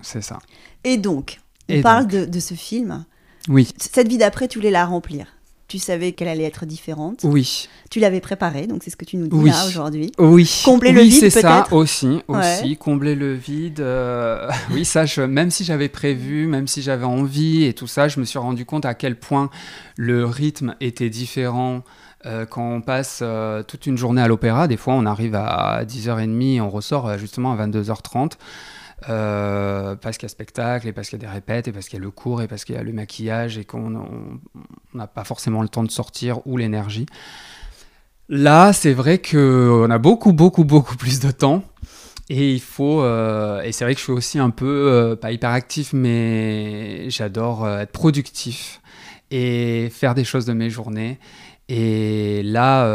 [0.00, 0.38] c'est ça.
[0.84, 3.04] Et donc, on parle De, ce film.
[3.48, 3.68] Oui.
[3.76, 5.26] Cette vie d'après, tu voulais la remplir.
[5.68, 7.20] tu savais qu'elle allait être différente.
[7.24, 7.68] Oui.
[7.90, 10.12] Tu l'avais préparée, donc c'est ce que tu nous dis là aujourd'hui.
[10.18, 10.62] Oui.
[10.64, 12.76] Combler le vide, c'est ça aussi, aussi.
[12.76, 13.80] Combler le vide.
[13.80, 18.20] Euh, oui, ça, même si j'avais prévu, même si j'avais envie et tout ça, je
[18.20, 19.50] me suis rendu compte à quel point
[19.96, 21.82] le rythme était différent.
[22.26, 25.84] Euh, quand on passe euh, toute une journée à l'opéra, des fois on arrive à
[25.84, 28.32] 10h30 et on ressort justement à 22h30.
[29.08, 31.86] Euh, parce qu'il y a spectacle, et parce qu'il y a des répètes, et parce
[31.88, 34.40] qu'il y a le cours, et parce qu'il y a le maquillage, et qu'on
[34.94, 37.06] n'a pas forcément le temps de sortir ou l'énergie.
[38.28, 41.62] Là, c'est vrai qu'on a beaucoup, beaucoup, beaucoup plus de temps.
[42.28, 43.02] Et il faut.
[43.02, 47.08] Euh, et c'est vrai que je suis aussi un peu, euh, pas hyper actif, mais
[47.08, 48.80] j'adore être productif
[49.30, 51.20] et faire des choses de mes journées.
[51.68, 52.86] Et là,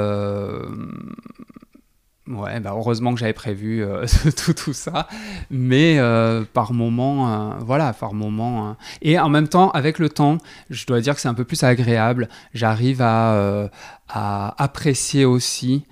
[2.32, 4.06] Ouais, bah heureusement que j'avais prévu euh,
[4.38, 5.08] tout, tout ça,
[5.50, 8.78] mais euh, par moment, euh, voilà, par moment.
[9.02, 10.38] et en même temps, avec le temps,
[10.70, 12.30] je dois dire que c'est un peu plus agréable.
[12.54, 13.70] J'arrive à,
[14.08, 15.86] à, apprécier aussi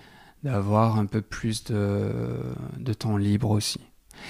[0.44, 2.12] d'avoir un peu plus de,
[2.78, 3.80] de, temps libre aussi.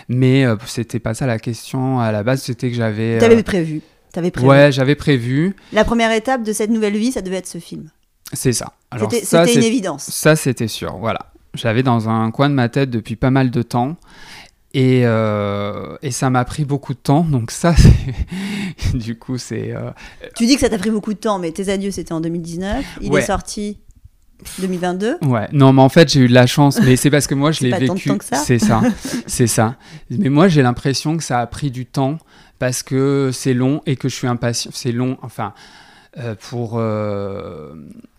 [0.08, 3.20] Mais c'était pas ça la question à la base, c'était que j'avais.
[3.20, 3.82] T'avais prévu.
[4.16, 4.48] Avais prévu.
[4.48, 5.56] Ouais, j'avais prévu.
[5.74, 7.90] La première étape de cette nouvelle vie, ça devait être ce film.
[8.34, 8.74] C'est ça.
[9.24, 10.04] C'était une évidence.
[10.04, 13.62] Ça, c'était sûr, voilà j'avais dans un coin de ma tête depuis pas mal de
[13.62, 13.98] temps.
[14.76, 17.24] Et, euh, et ça m'a pris beaucoup de temps.
[17.24, 17.74] Donc ça,
[18.94, 19.72] du coup, c'est...
[19.76, 19.90] Euh,
[20.36, 22.86] tu dis que ça t'a pris beaucoup de temps, mais Tes Adieux, c'était en 2019.
[23.02, 23.80] Il est sorti
[24.60, 27.34] 2022 Ouais, non, mais en fait, j'ai eu de la chance, mais c'est parce que
[27.36, 28.12] moi, je l'ai vécu.
[28.46, 28.82] C'est ça,
[29.26, 29.76] c'est ça.
[30.12, 32.20] Mais moi, j'ai l'impression que ça a pris du temps
[32.60, 34.70] parce que c'est long et que je suis impatient.
[34.74, 35.54] C'est long, enfin,
[36.50, 36.82] pour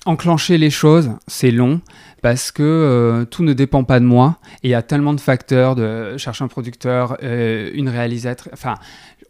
[0.06, 1.80] enclencher les choses, c'est long
[2.22, 4.38] parce que euh, tout ne dépend pas de moi.
[4.62, 8.74] Et il y a tellement de facteurs de chercher un producteur, euh, une réalisatrice, enfin,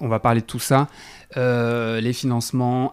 [0.01, 0.89] on va parler de tout ça,
[1.37, 2.93] euh, les financements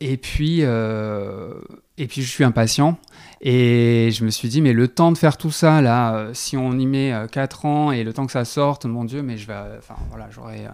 [0.00, 2.98] et puis et puis je suis impatient
[3.40, 6.78] et je me suis dit mais le temps de faire tout ça là, si on
[6.78, 9.54] y met 4 ans et le temps que ça sorte, mon dieu, mais je vais,
[9.78, 10.66] enfin voilà, j'aurai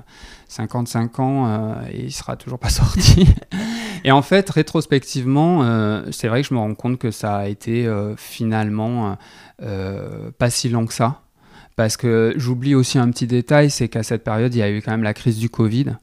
[0.49, 3.27] 55 ans et il sera toujours pas sorti.
[4.05, 7.49] Et en fait, rétrospectivement, euh, c'est vrai que je me rends compte que ça a
[7.49, 9.17] été euh, finalement
[9.63, 11.23] euh, pas si long que ça.
[11.75, 14.81] Parce que j'oublie aussi un petit détail, c'est qu'à cette période, il y a eu
[14.83, 15.97] quand même la crise du Covid.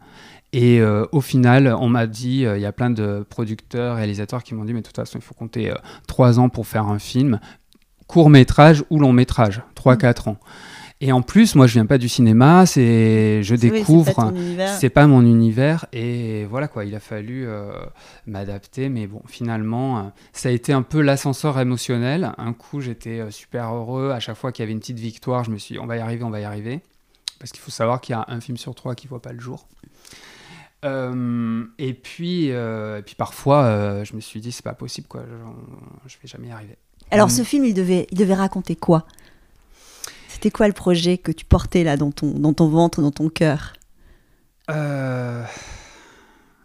[0.54, 4.66] Et au final, on m'a dit, il y a plein de producteurs, réalisateurs qui m'ont
[4.66, 5.74] dit, mais de toute façon, il faut compter
[6.08, 7.40] trois ans pour faire un film,
[8.08, 10.38] court métrage ou long métrage, 3-4 ans.
[11.04, 14.32] Et en plus, moi, je viens pas du cinéma, c'est je découvre,
[14.80, 16.86] c'est pas, mon univers, et voilà quoi.
[16.86, 17.72] Il a fallu euh,
[18.28, 22.34] m'adapter, mais bon, finalement, euh, ça a été un peu l'ascenseur émotionnel.
[22.38, 24.12] Un coup, j'étais euh, super heureux.
[24.12, 25.98] À chaque fois qu'il y avait une petite victoire, je me suis, dit, on va
[25.98, 26.82] y arriver, on va y arriver,
[27.40, 29.40] parce qu'il faut savoir qu'il y a un film sur trois qui voit pas le
[29.40, 29.68] jour.
[30.84, 35.24] Et puis, et puis parfois, je me suis dit, c'est pas possible, quoi.
[36.06, 36.78] Je, je vais jamais y arriver.
[37.12, 39.06] Alors, ce film, il devait, il devait raconter quoi?
[40.30, 43.30] C'était quoi le projet que tu portais là dans ton, dans ton ventre, dans ton
[43.30, 43.74] cœur?
[44.72, 45.44] Euh,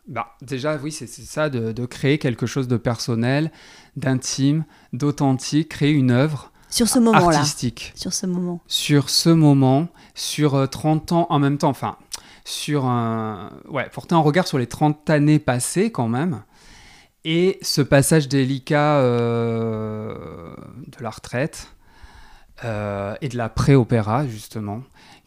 [0.07, 3.51] bah, Déjà, oui, c'est ça, de, créer quelque chose de personnel,
[3.97, 6.53] d'intime, d'authentique, créer une œuvre.
[6.71, 7.39] Sur ce moment-là.
[7.39, 7.93] Artistique.
[7.97, 8.61] Sur ce moment.
[8.67, 11.97] Sur ce moment, sur 30 euh, ans en même temps, enfin,
[12.47, 13.51] sur un.
[13.69, 16.43] Ouais, porter un regard sur les 30 années passées quand même.
[17.25, 20.55] Et ce passage délicat euh,
[20.87, 21.75] de la retraite
[22.65, 24.83] euh, et de la pré-opéra, justement,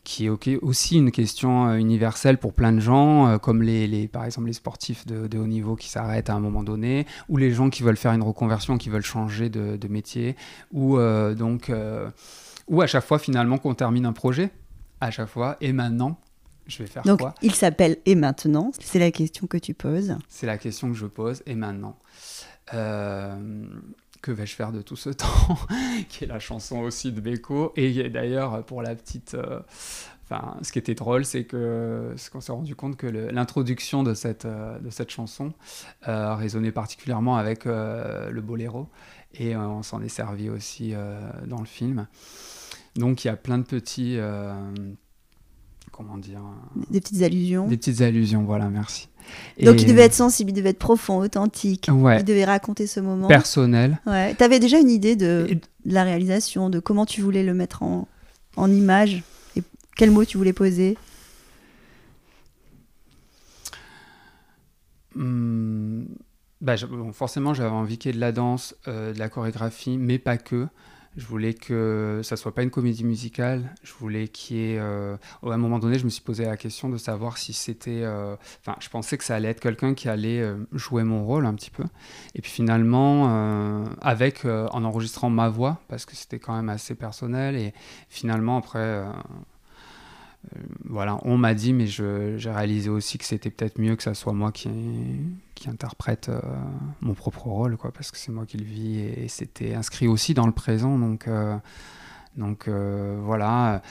[0.06, 4.48] qui est aussi une question euh, universelle pour plein de gens, comme les, par exemple
[4.48, 7.84] les sportifs de, haut niveau qui s'arrêtent à un moment donné, ou les gens qui
[7.84, 10.38] veulent faire une reconversion, qui veulent changer de, métier,
[10.72, 10.98] ou
[11.36, 11.70] donc,
[12.70, 14.52] ou à chaque fois finalement qu'on termine un projet,
[15.02, 16.18] à chaque fois, et maintenant,
[16.70, 18.72] je vais faire donc, quoi Il s'appelle Et maintenant.
[18.80, 20.16] C'est la question que tu poses.
[20.28, 21.98] C'est la question que je pose, et maintenant.
[24.22, 25.58] Que vais-je faire de tout ce temps
[26.10, 27.74] qui est la chanson aussi de Beko.
[27.76, 29.62] Et d'ailleurs pour la petite euh,
[30.26, 34.14] enfin ce qui était drôle c'est que ce qu'on s'est rendu compte que l'introduction de
[34.14, 35.54] cette euh, de cette chanson
[36.08, 38.90] euh, résonnait particulièrement avec le boléro.
[39.36, 40.94] Et on s'en est servi aussi
[41.46, 42.08] dans le film.
[42.96, 44.18] Donc il y a plein de petits
[46.00, 46.40] comment dire
[46.90, 49.10] des petites allusions des petites allusions voilà merci
[49.62, 51.88] donc il devait être sensible, il devait être profond, authentique.
[51.88, 53.28] Il devait raconter ce moment.
[53.28, 54.00] Personnel.
[54.08, 54.34] Ouais.
[54.34, 55.48] Tu avais déjà une idée de,
[55.86, 58.08] la réalisation, de comment tu voulais le mettre en,
[58.56, 59.22] en image
[59.56, 59.62] et
[59.96, 60.98] quels mots tu voulais poser?
[65.14, 66.06] Hmm,
[66.62, 66.76] bah,
[67.14, 70.38] Forcément, j'avais envie qu'il y ait de la danse, euh, de la chorégraphie, mais pas
[70.38, 70.68] que.
[71.20, 73.76] Je voulais que ça soit pas une comédie musicale.
[73.84, 74.80] Je voulais qu'il y ait.
[74.80, 78.06] à un moment donné, je me suis posé la question de savoir si c'était.
[78.62, 81.72] Enfin, je pensais que ça allait être quelqu'un qui allait jouer mon rôle un petit
[81.72, 81.84] peu.
[82.36, 87.56] Et puis finalement, avec en enregistrant ma voix, parce que c'était quand même assez personnel.
[87.56, 87.74] Et
[88.10, 89.12] finalement, après euh,
[90.86, 94.34] voilà, on m'a dit, mais j'ai réalisé aussi que c'était peut-être mieux que ça soit
[94.34, 94.70] moi qui,
[95.54, 96.40] qui interprète euh,
[97.02, 100.34] mon propre rôle, quoi, parce que c'est moi qui le vis et, c'était inscrit aussi
[100.34, 100.98] dans le présent.
[100.98, 101.56] Donc, euh,
[102.38, 103.82] donc voilà.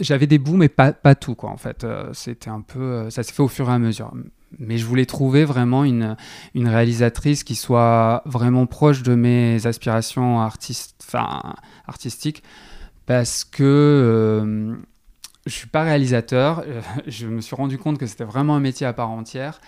[0.00, 1.86] J'avais des bouts, mais pas, pas tout, quoi, en fait.
[2.12, 3.08] c'était un peu.
[3.10, 4.12] Ça s'est fait au fur et à mesure.
[4.58, 6.16] Mais je voulais trouver vraiment une,
[6.54, 10.40] une réalisatrice qui soit vraiment proche de mes aspirations
[11.86, 12.42] artistiques,
[13.06, 14.76] parce que
[15.46, 16.62] je suis pas réalisateur.
[16.66, 19.60] Euh, je me suis rendu compte que c'était vraiment un métier à part entière.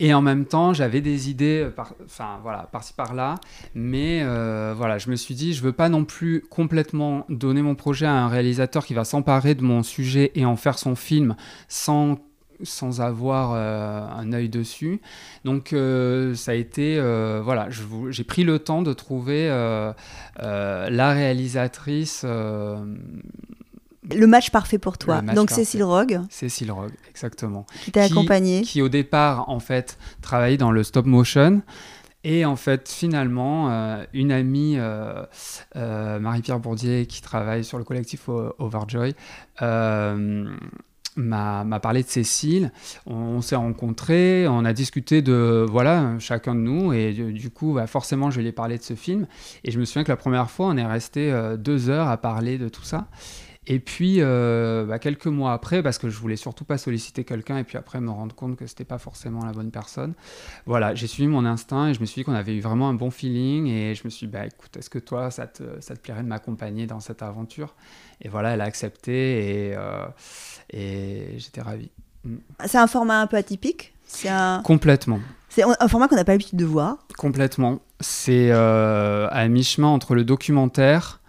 [0.00, 3.36] Et en même temps, j'avais des idées, euh, par, enfin voilà, par-ci par-là,
[3.76, 7.76] mais euh, voilà, je me suis dit, je veux pas non plus complètement donner mon
[7.76, 11.36] projet à un réalisateur qui va s'emparer de mon sujet et en faire son film
[11.68, 12.18] sans
[12.62, 15.00] sans avoir un œil dessus.
[15.44, 15.74] Donc
[16.34, 16.98] ça a été,
[17.42, 17.68] voilà,
[18.10, 22.24] j'ai pris le temps de trouver la réalisatrice
[24.12, 25.22] le match parfait pour toi.
[25.22, 26.20] Donc Cécile Rogue.
[26.30, 27.66] Cécile Rogue, exactement.
[27.84, 28.62] Qui t'a accompagné.
[28.62, 31.62] Qui au départ, en fait, travaillait dans le stop motion.
[32.24, 35.24] Et en fait, finalement, euh, une amie, euh,
[35.76, 39.14] euh, Marie-Pierre Bourdier, qui travaille sur le collectif Overjoy,
[41.16, 42.72] m'a parlé de Cécile.
[43.06, 47.86] On, s'est rencontrés, on a discuté de voilà chacun de nous et du, coup bah,
[47.86, 49.28] forcément je lui ai parlé de ce film
[49.62, 52.58] et je me souviens que la première fois on est resté deux heures à parler
[52.58, 53.06] de tout ça
[53.66, 57.58] et puis, euh, bah, quelques mois après, parce que je voulais surtout pas solliciter quelqu'un
[57.58, 60.14] et puis après me rendre compte que c'était pas forcément la bonne personne,
[60.66, 62.94] voilà, j'ai suivi mon instinct et je me suis dit qu'on avait eu vraiment un
[62.94, 65.96] bon feeling et je me suis dit, bah, écoute, est-ce que toi, ça te, ça
[65.96, 67.74] te plairait de m'accompagner dans cette aventure?
[68.20, 70.06] Et voilà, elle a accepté et, euh,
[70.70, 71.90] et j'étais ravi.
[72.24, 72.36] Mm.
[72.66, 73.94] C'est un format un peu atypique?
[74.26, 74.62] Un...
[74.62, 75.20] Complètement.
[75.48, 76.98] C'est un format qu'on n'a pas l'habitude de voir?
[77.16, 77.80] Complètement.
[78.00, 81.20] C'est euh, à mi-chemin entre le documentaire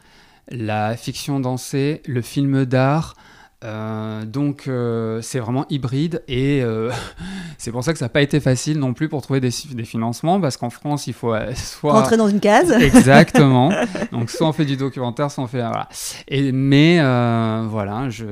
[0.49, 3.15] la fiction dansée, le film d'art.
[3.63, 6.91] Euh, donc euh, c'est vraiment hybride et euh,
[7.57, 10.39] c'est pour ça que ça n'a pas été facile non plus pour trouver des, financements
[10.39, 12.71] parce qu'en France il faut soit rentrer dans une case.
[12.79, 13.71] Exactement.
[14.11, 15.87] Donc soit on fait du documentaire soit on fait voilà.
[16.27, 18.25] Et mais voilà je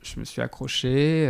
[0.00, 1.26] je me suis accroché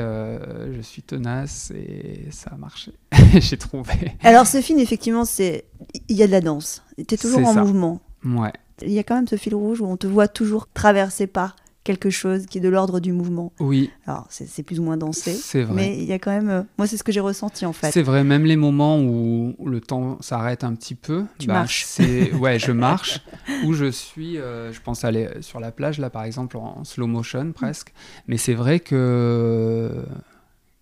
[0.73, 2.93] je suis tenace et ça a marché.
[3.35, 4.15] J'ai trouvé.
[4.23, 5.65] Alors ce film effectivement c'est
[6.09, 6.83] il y a de la danse.
[7.09, 8.01] Tu es toujours en mouvement.
[8.25, 11.27] Ouais il y a quand même ce fil rouge où on te voit toujours traversé
[11.27, 13.53] par quelque chose qui est de l'ordre du mouvement.
[13.59, 13.91] Oui.
[14.07, 15.33] Alors, c'est plus ou moins dansé.
[15.33, 15.75] C'est vrai.
[15.75, 16.49] Mais il y a quand même.
[16.49, 17.91] Euh, moi, c'est ce que j'ai ressenti en fait.
[17.91, 21.25] C'est vrai, même les moments où le temps s'arrête un petit peu.
[21.39, 21.87] Tu bah, marches.
[22.39, 23.21] Ouais, je marche.
[23.65, 24.39] où je suis.
[24.39, 27.93] Euh, je pense aller sur la plage, là, par exemple, en slow motion presque.
[28.27, 30.05] Mais c'est vrai que.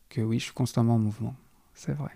[0.09, 1.35] Que oui, je suis constamment en mouvement.
[1.75, 2.11] C'est vrai.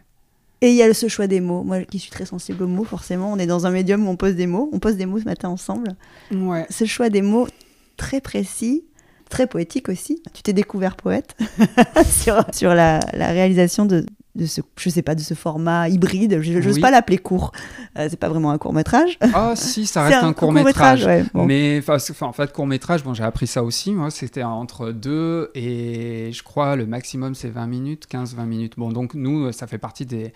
[0.60, 1.62] Et il y a ce choix des mots.
[1.62, 4.16] Moi qui suis très sensible aux mots, forcément, on est dans un médium où on
[4.16, 4.70] pose des mots.
[4.72, 5.94] On pose des mots ce matin ensemble.
[6.32, 6.66] Ouais.
[6.70, 7.48] Ce choix des mots
[7.96, 8.84] très précis,
[9.28, 10.22] très poétique aussi.
[10.32, 11.36] Tu t'es découvert poète
[12.06, 14.06] sur, sur la, la, réalisation de,
[14.36, 16.40] de ce, je sais pas, de ce format hybride.
[16.42, 17.52] Je n'ose pas l'appeler court.
[17.96, 19.18] Euh, c'est pas vraiment un court métrage.
[19.32, 21.08] Ah si, ça reste un, court métrage.
[21.34, 21.80] Mais
[22.20, 23.92] en fait, court métrage, bon, j'ai appris ça aussi.
[23.92, 28.72] Moi, c'était entre deux et je crois le maximum c'est 20 minutes, 15-20 minutes.
[28.76, 30.32] Bon, donc nous, ça fait partie des,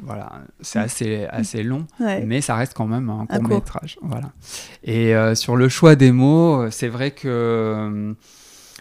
[0.00, 0.82] voilà, c'est mm.
[0.82, 3.98] assez assez long, mais ça reste quand même un court métrage.
[4.02, 4.30] Voilà.
[4.84, 8.14] Et euh, sur le choix des mots, c'est vrai que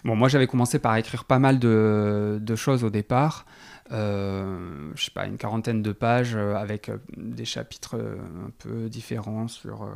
[0.06, 3.45] bon, moi j'avais commencé par écrire pas mal de, de choses au départ.
[3.91, 8.88] Euh, je sais pas, une quarantaine de pages euh, avec euh, des chapitres un peu
[8.88, 9.89] différents sur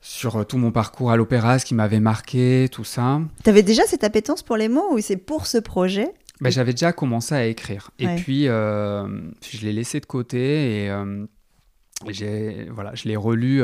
[0.00, 3.20] sur tout mon parcours à l'opéra, ce qui m'avait marqué, tout ça.
[3.42, 6.08] Tu avais déjà cette appétence pour les mots ou c'est pour ce projet?
[6.40, 7.90] Ben, J'avais déjà commencé à écrire.
[7.98, 10.90] Et puis, je l'ai laissé de côté et
[12.70, 13.60] voilà, je l'ai relu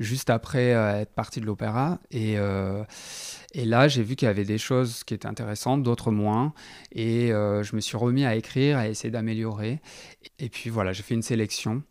[0.00, 2.00] juste après être parti de l'opéra.
[2.10, 2.36] Et,
[3.54, 6.52] et là, j'ai vu qu'il y avait des choses qui étaient intéressantes, d'autres moins.
[6.92, 9.80] Et euh, je me suis remis à écrire, à essayer d'améliorer.
[10.38, 11.82] Et puis voilà, j'ai fait une sélection.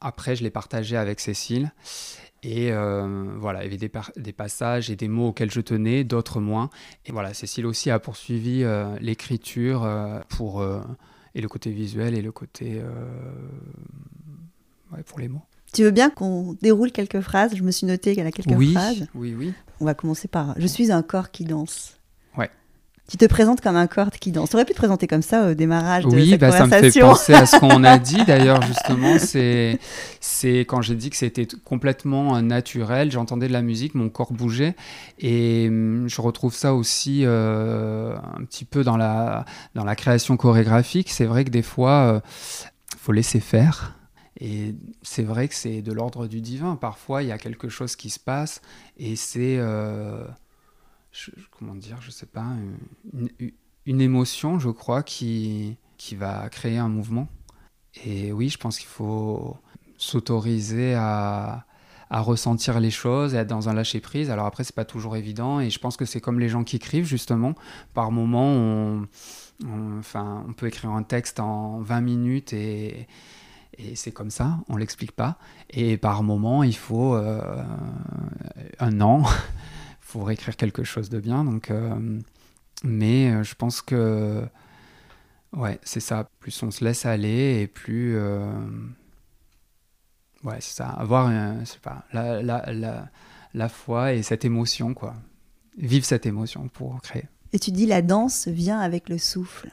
[0.00, 1.72] Après, je l'ai partagé avec Cécile.
[2.44, 6.40] Et euh, voilà, il y avait des, passages et des mots auxquels je tenais, d'autres
[6.40, 6.70] moins.
[7.06, 9.88] Et voilà, Cécile aussi a poursuivi euh, l'écriture
[10.28, 10.64] pour
[11.34, 12.80] et le côté visuel et le côté
[15.06, 15.46] pour les mots.
[15.74, 17.56] Tu veux bien qu'on déroule quelques phrases?
[17.56, 19.08] Je me suis noté qu'elle a quelques oui, phrases.
[19.14, 19.52] Oui, oui.
[19.80, 21.98] On va commencer par Je suis un corps qui danse.
[22.38, 22.48] Ouais.
[23.10, 24.50] Tu te présentes comme un corps qui danse.
[24.50, 26.80] Tu aurais pu te présenter comme ça au démarrage oui, de cette bah, conversation.
[26.80, 29.18] ça me fait penser à ce qu'on a dit d'ailleurs justement.
[29.18, 29.80] C'est,
[30.20, 33.10] c'est quand j'ai dit que c'était complètement euh, naturel.
[33.10, 34.76] J'entendais de la musique, mon corps bougeait,
[35.18, 40.36] et hum, je retrouve ça aussi euh, un petit peu dans la dans la création
[40.36, 41.10] chorégraphique.
[41.10, 42.22] C'est vrai que des fois,
[42.92, 43.96] il faut laisser faire.
[44.40, 46.76] Et c'est vrai que c'est de l'ordre du divin.
[46.76, 48.62] Parfois, il y a quelque chose qui se passe
[48.96, 50.26] et c'est, euh,
[51.56, 52.46] comment dire, je sais pas,
[53.86, 57.28] une, émotion, je crois, qui, qui va créer un mouvement.
[58.04, 59.56] Et oui, je pense qu'il faut
[59.98, 61.64] s'autoriser à,
[62.10, 64.30] à ressentir les choses, et être dans un lâcher prise.
[64.30, 66.76] Alors après, c'est pas toujours évident, et je pense que c'est comme les gens qui
[66.76, 67.54] écrivent justement.
[67.92, 69.08] Par moment, on,
[69.98, 73.06] enfin, on peut écrire un texte en 20 minutes et
[73.78, 75.38] et c'est comme ça, on l'explique pas.
[75.70, 77.64] Et par moment, il faut euh,
[78.78, 79.24] un an
[80.08, 81.44] pour écrire quelque chose de bien.
[81.44, 82.20] Donc, euh,
[82.82, 84.44] mais euh, je pense que
[85.52, 86.28] ouais, c'est ça.
[86.40, 88.18] Plus on se laisse aller et plus
[90.44, 90.88] ouais, c'est ça.
[90.88, 91.30] Avoir,
[91.64, 93.08] sais pas, la, la, la,
[93.54, 95.14] la foi et cette émotion quoi.
[95.76, 97.24] Vivre cette émotion pour créer.
[97.52, 99.70] Et tu dis la danse vient avec le souffle.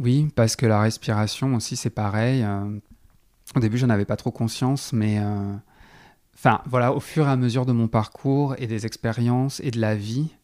[0.00, 2.42] Oui, parce que la respiration aussi, c'est pareil.
[2.42, 2.78] Euh,
[3.54, 5.54] au début, je n'avais pas trop conscience, mais euh,
[6.34, 9.80] enfin, voilà, au fur et à mesure de mon parcours et des expériences et de
[9.80, 10.34] la vie,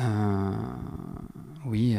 [0.00, 0.52] euh,
[1.66, 1.96] oui,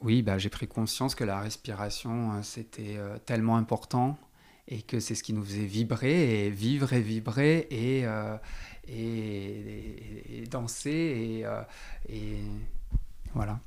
[0.00, 4.16] oui, bah, j'ai pris conscience que la respiration, c'était tellement important
[4.68, 8.04] et que c'est ce qui nous faisait vibrer et vivre et vibrer et,
[8.88, 11.44] et, danser
[12.08, 12.42] et
[13.34, 13.60] voilà.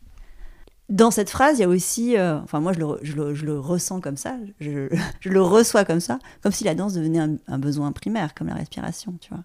[0.89, 3.45] Dans cette phrase, il y a aussi, euh, enfin moi je le, je, le, je
[3.45, 4.89] le ressens comme ça, je,
[5.21, 8.47] je le reçois comme ça, comme si la danse devenait un, un besoin primaire, comme
[8.47, 9.43] la respiration, tu vois.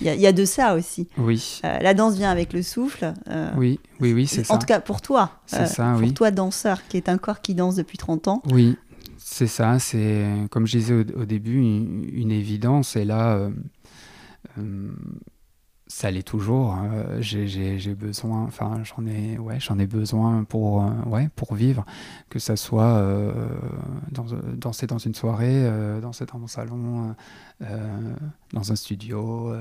[0.00, 1.06] Il y a, il y a de ça aussi.
[1.18, 3.12] Oui, Euh, la danse vient avec le souffle.
[3.28, 4.58] euh, oui, oui, oui, c'est en ça.
[4.58, 6.14] tout cas pour toi, C'est ça, pour oui.
[6.14, 8.42] toi danseur, qui est un corps qui danse depuis 30 ans.
[8.50, 8.78] Oui,
[9.18, 9.78] c'est ça.
[9.78, 12.96] C'est comme je disais au, au début, une, une évidence.
[12.96, 13.50] Et là,
[15.96, 16.74] ça l'est toujours.
[16.74, 16.90] hein.
[17.20, 18.42] J'ai- besoin.
[18.44, 21.86] Enfin, j'en ai, ouais, j'en ai besoin pour, euh, ouais, pour vivre.
[22.28, 23.32] Que ça soit euh,
[24.12, 24.26] dans,
[24.58, 27.14] danser dans une soirée, euh, danser dans mon salon,
[28.52, 29.54] dans un studio.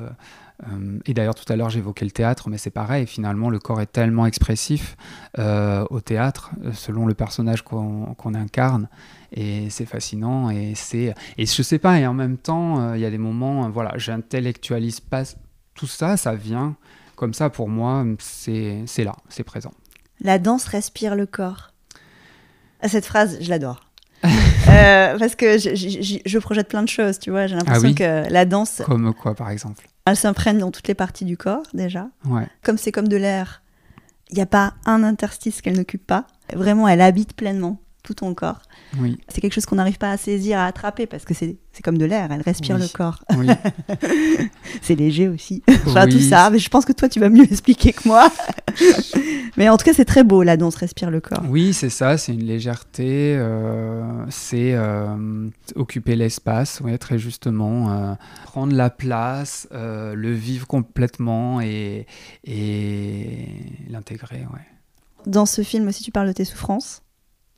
[1.06, 3.08] et d'ailleurs, tout à l'heure, j'évoquais le théâtre, mais c'est pareil.
[3.08, 4.98] Finalement, le corps est tellement expressif
[5.38, 8.90] au théâtre, selon le personnage qu'on incarne.
[9.32, 10.50] Et c'est fascinant.
[10.50, 13.66] Et, c'est et je sais pas, et en même temps, il y a des moments,
[13.66, 15.24] euh, voilà, j'intellectualise pas
[15.76, 16.76] tout ça, ça vient
[17.16, 19.72] comme ça pour moi, c'est là, c'est présent.
[20.22, 21.72] La danse respire le corps.
[22.82, 23.82] Ah, Cette phrase, je l'adore.
[24.68, 27.46] Euh, parce que je, je- je- je projette plein de choses, tu vois.
[27.46, 30.88] J'ai l'impression Ah oui que la danse, Comme quoi, par exemple elle s'imprègne dans toutes
[30.88, 32.10] les parties du corps, déjà.
[32.26, 33.62] Ouais, Comme c'est comme de l'air,
[34.32, 36.26] il n'y a pas un interstice qu'elle n'occupe pas.
[36.54, 38.62] Vraiment, elle habite pleinement tout ton corps.
[39.00, 41.98] oui, C'est quelque chose qu'on n'arrive pas à saisir, à attraper, parce que c'est comme
[41.98, 42.82] de l'air, elle respire Oui.
[42.84, 43.24] le corps.
[43.38, 43.48] oui.
[44.82, 45.64] C'est léger aussi.
[45.88, 48.32] enfin, tout ça, mais je pense que toi, tu vas mieux expliquer que moi.
[49.58, 51.44] mais en tout cas, c'est très beau, la danse respire le corps.
[51.50, 58.14] Oui, c'est ça, c'est une légèreté, euh, c'est euh, occuper l'espace, ouais, très justement, euh,
[58.46, 62.06] prendre la place, le vivre complètement et,
[62.44, 63.48] et
[63.90, 64.62] l'intégrer, ouais.
[65.26, 67.02] Dans ce film aussi, tu parles de tes souffrances.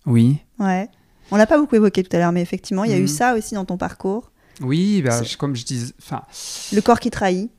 [0.08, 0.90] Oui, Ouais.
[1.30, 3.08] On l'a pas beaucoup évoqué tout à l'heure, mais effectivement, il y a eu Mhm.
[3.08, 4.32] ça aussi dans ton parcours.
[4.62, 6.24] oui, bah, je- comme je disais, enfin,
[6.74, 7.52] Le corps qui trahit.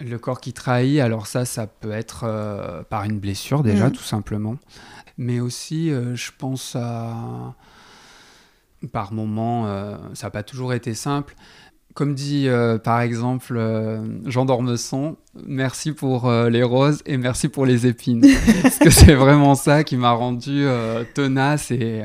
[0.00, 3.92] le corps qui trahit, alors ça, ça peut être euh, par une blessure déjà, Mhm.
[3.92, 4.56] tout simplement,
[5.18, 7.54] mais aussi, euh, je pense à,
[8.92, 11.34] par moments, euh, ça n'a pas toujours été simple.
[11.96, 17.48] Comme dit euh, par exemple euh, Jean d'Ormesson, merci pour euh, les roses et merci
[17.48, 18.22] pour les épines.
[18.62, 22.02] Parce que c'est vraiment ça qui m'a rendu euh, tenace et,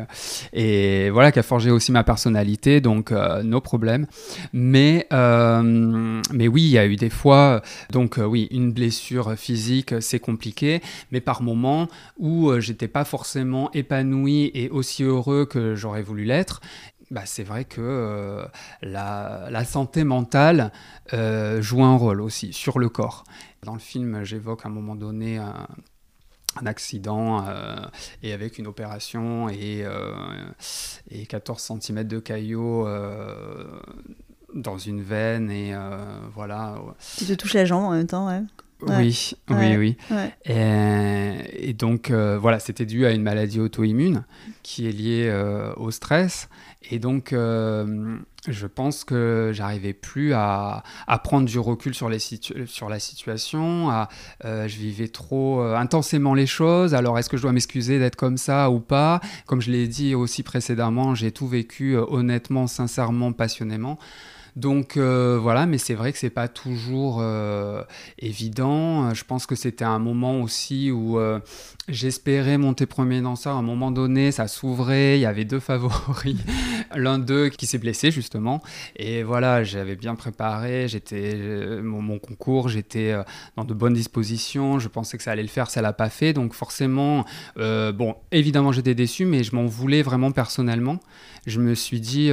[0.54, 3.12] et voilà, qui a forgé aussi ma personnalité, donc
[3.43, 4.08] nos problèmes.
[4.54, 10.19] Mais, mais oui, il y a eu des fois, donc oui, une blessure physique, c'est
[10.19, 16.23] compliqué, mais par moments où j'étais pas forcément épanoui et aussi heureux que j'aurais voulu
[16.23, 16.62] l'être,
[17.12, 18.45] bah, c'est vrai que euh,
[18.82, 20.71] la, la santé mentale
[21.13, 23.26] euh, joue un rôle aussi sur le corps.
[23.63, 25.67] Dans le film, j'évoque à un moment donné un,
[26.56, 27.76] un accident euh,
[28.24, 30.13] et avec une opération et, euh,
[31.10, 32.88] et 14 cm de caillot
[34.56, 35.76] dans une veine et
[36.34, 36.76] voilà.
[37.17, 38.41] Tu te touches la jambe en même temps, ouais.
[38.88, 39.97] Oui, oui, oui.
[40.45, 44.24] Et, donc, euh, voilà, c'était dû à une maladie auto-immune
[44.63, 46.50] qui est liée euh, au stress.
[46.89, 48.17] Et donc, euh,
[48.47, 50.83] je pense que j'arrivais plus à,
[51.23, 52.19] prendre du recul sur, la
[52.99, 53.89] situation.
[53.89, 54.09] À,
[54.43, 56.95] je vivais trop intensément les choses.
[56.95, 59.21] Alors, est-ce que je dois m'excuser d'être comme ça ou pas?
[59.45, 63.99] Comme je l'ai dit aussi précédemment, j'ai tout vécu honnêtement, sincèrement, passionnément.
[64.55, 67.84] Donc euh, voilà, mais c'est vrai que c'est pas toujours euh,
[68.19, 69.13] évident.
[69.13, 71.39] Je pense que c'était un moment aussi où euh,
[71.88, 73.55] j'espérais monter premier danseur.
[73.55, 76.38] À un moment donné, ça s'ouvrait, il y avait deux favoris,
[76.95, 78.61] l'un d'eux qui s'est blessé justement.
[78.95, 81.36] Et voilà, j'avais bien préparé, j'étais
[81.82, 83.15] mon, concours, j'étais
[83.55, 84.79] dans de bonnes dispositions.
[84.79, 86.34] Je pensais que ça allait le faire, ça l'a pas fait.
[86.34, 87.25] Donc forcément,
[87.55, 90.99] bon, évidemment j'étais déçu, mais je m'en voulais vraiment personnellement.
[91.47, 92.29] Je me suis dit,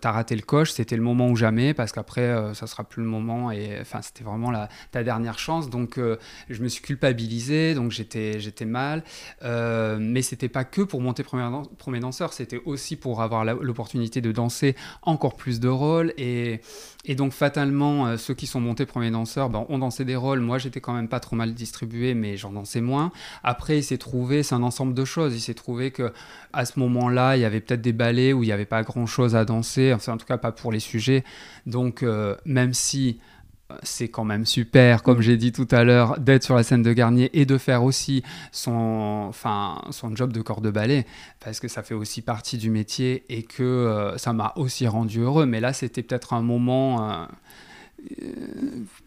[0.00, 3.02] t'as raté le coche, c'était le moment où jamais parce qu'après euh, ça sera plus
[3.02, 6.16] le moment et enfin c'était vraiment la, ta dernière chance donc euh,
[6.48, 9.04] je me suis culpabilisé donc j'étais j'étais mal.
[9.42, 14.32] Euh, mais c'était pas que pour monter premier, danseur c'était aussi pour avoir l'opportunité de
[14.32, 16.14] danser encore plus de rôles.
[16.16, 16.60] Et,
[17.04, 20.40] et donc fatalement ceux qui sont montés premier danseur ben, ont dansé des rôles.
[20.40, 23.12] Moi j'étais quand même pas trop mal distribué mais j'en dansais moins.
[23.42, 25.34] Après il s'est trouvé c'est un ensemble de choses.
[25.34, 26.12] Il s'est trouvé que
[26.52, 28.82] à ce moment là il y avait peut-être des ballets où il n'y avait pas
[28.82, 29.92] grand chose à danser.
[29.92, 31.24] Enfin en tout cas pas pour les sujets.
[31.66, 33.39] Donc, euh, même si euh,
[33.82, 36.92] c'est quand même super, comme j'ai dit tout à l'heure, d'être sur la scène de
[36.92, 41.06] Garnier et de faire aussi son, enfin, son job de corps de ballet,
[41.44, 45.20] parce que ça fait aussi partie du métier et que euh, ça m'a aussi rendu
[45.20, 45.46] heureux.
[45.46, 47.26] Mais là, c'était peut-être un moment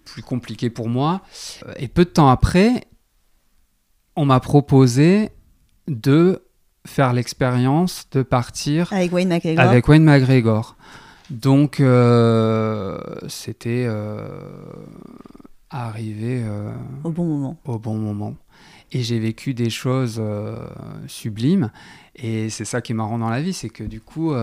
[0.05, 1.21] plus compliqué pour moi.
[1.77, 2.85] Et peu de temps après,
[4.15, 5.31] on m'a proposé
[5.87, 6.43] de
[6.85, 9.63] faire l'expérience de partir avec Wayne McGregor.
[9.63, 10.75] Avec Wayne McGregor.
[11.29, 12.97] Donc, euh,
[13.27, 14.27] c'était euh,
[15.69, 16.71] arrivé euh,
[17.03, 17.57] au bon moment.
[17.65, 18.35] Au bon moment.
[18.91, 20.21] Et j'ai vécu des choses
[21.07, 21.71] sublimes.
[22.15, 24.33] Et c'est ça qui est marrant dans la vie, c'est que du coup,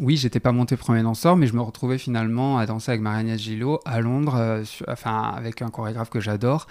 [0.00, 3.38] oui, j'étais pas monté premier danseur, mais je me retrouvais finalement à danser avec Marianne
[3.38, 6.66] Gillot à Londres, enfin avec un chorégraphe que j'adore.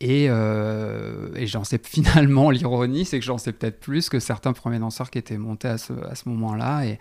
[0.00, 4.78] Et, euh, j'en sais finalement, l'ironie, c'est que j'en sais peut-être plus que certains premiers
[4.78, 6.84] danseurs qui étaient montés à ce, à ce moment-là.
[6.84, 6.98] Et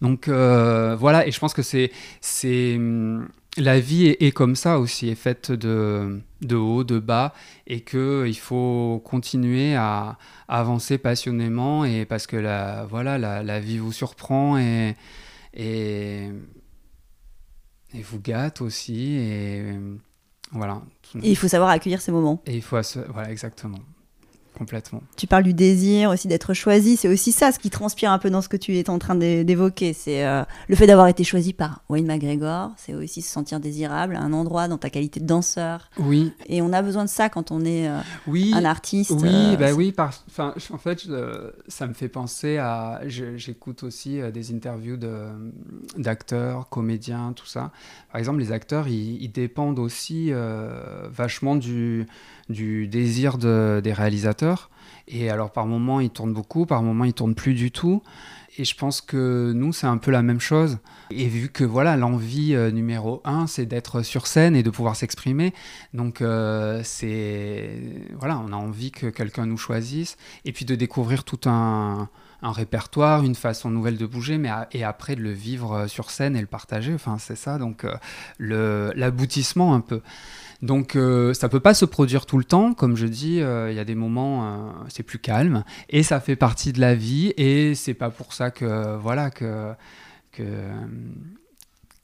[0.00, 2.78] donc euh, voilà, et je pense que c'est, c'est
[3.56, 7.34] la vie est, comme ça aussi, est faite de, de haut, de bas,
[7.66, 13.78] et qu'il faut continuer à, avancer passionnément, et parce que la, voilà, la, la vie
[13.78, 14.96] vous surprend et,
[15.54, 16.28] et,
[17.94, 19.16] et vous gâte aussi.
[19.16, 19.64] Et,
[20.50, 20.82] voilà.
[21.22, 22.42] Et il faut savoir accueillir ces moments.
[22.46, 22.78] Et il faut,
[23.08, 23.78] voilà, exactement
[24.56, 25.02] complètement.
[25.16, 28.30] Tu parles du désir aussi d'être choisi, c'est aussi ça ce qui transpire un peu
[28.30, 29.92] dans ce que tu es en train d'évoquer.
[29.92, 34.16] C'est euh, le fait d'avoir été choisi par Wayne McGregor, c'est aussi se sentir désirable
[34.16, 35.90] à un endroit dans ta qualité de danseur.
[35.98, 36.32] Oui.
[36.46, 39.12] Et on a besoin de ça quand on est euh, oui, un artiste.
[39.12, 41.06] Oui, euh, bah oui, enfin, en fait,
[41.68, 43.00] ça me fait penser à.
[43.06, 44.98] J'écoute aussi des interviews
[45.96, 47.72] d'acteurs, comédiens, tout ça.
[48.10, 50.30] Par exemple, les acteurs, ils, ils dépendent aussi
[51.10, 52.06] vachement du
[52.48, 54.70] du désir des réalisateurs.
[55.08, 58.02] Et alors par moments ils tournent beaucoup, par moments ils tournent plus du tout.
[58.58, 60.78] Et je pense que nous c'est un peu la même chose.
[61.10, 64.94] Et vu que voilà l'envie euh, numéro un c'est d'être sur scène et de pouvoir
[64.94, 65.54] s'exprimer,
[65.94, 67.78] donc euh, c'est
[68.18, 72.08] voilà on a envie que quelqu'un nous choisisse et puis de découvrir tout un,
[72.42, 76.36] répertoire, une façon nouvelle de bouger, mais et après de le vivre euh, sur scène
[76.36, 76.92] et le partager.
[76.92, 77.86] Enfin, c'est ça, donc
[78.38, 80.02] l'aboutissement un peu.
[80.62, 83.76] Donc euh, ça peut pas se produire tout le temps, comme je dis, euh, il
[83.76, 87.32] y a des moments euh, c'est plus calme et ça fait partie de la vie
[87.36, 89.72] et c'est pas pour ça que voilà que
[90.30, 90.44] que,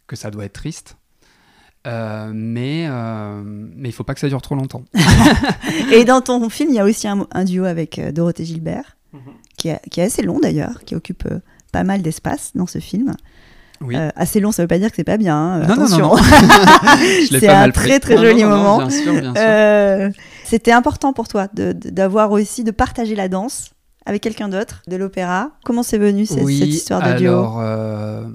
[0.09, 0.97] que ça doit être triste.
[1.87, 2.89] mais
[3.45, 4.83] mais il faut pas que ça dure trop longtemps.
[5.93, 9.21] et dans ton film, il y a aussi un, duo avec Dorothée Gilbert, mhm.
[9.57, 11.29] qui, qui, est assez long d'ailleurs, qui occupe
[11.71, 13.15] pas mal d'espace dans ce film.
[13.83, 15.37] Euh, assez long, ça veut pas dire que c'est pas bien.
[15.37, 16.17] Hein, attention.
[17.31, 18.89] c'est un très très joli moment.
[19.37, 20.11] Euh,
[20.45, 23.71] c'était important pour toi d'avoir aussi de partager la danse
[24.07, 25.53] avec quelqu'un d'autre de l'opéra.
[25.65, 27.31] Comment c'est venu cette, cette, histoire de duo?
[27.31, 28.27] alors, euh,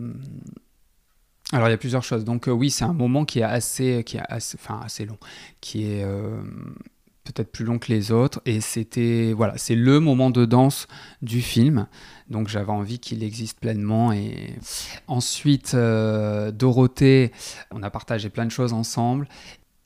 [1.51, 2.23] alors il y a plusieurs choses.
[2.23, 5.17] Donc oui, c'est un moment qui est assez, qui est assez, enfin assez long,
[5.59, 6.05] qui est
[7.23, 8.41] peut-être plus long que les autres.
[8.45, 10.87] Et c'était voilà, c'est le moment de danse
[11.21, 11.87] du film.
[12.29, 14.11] Donc j'avais envie qu'il existe pleinement.
[14.11, 14.55] Et
[15.07, 17.31] ensuite, euh, Dorothée,
[17.71, 19.27] on a partagé plein de choses ensemble.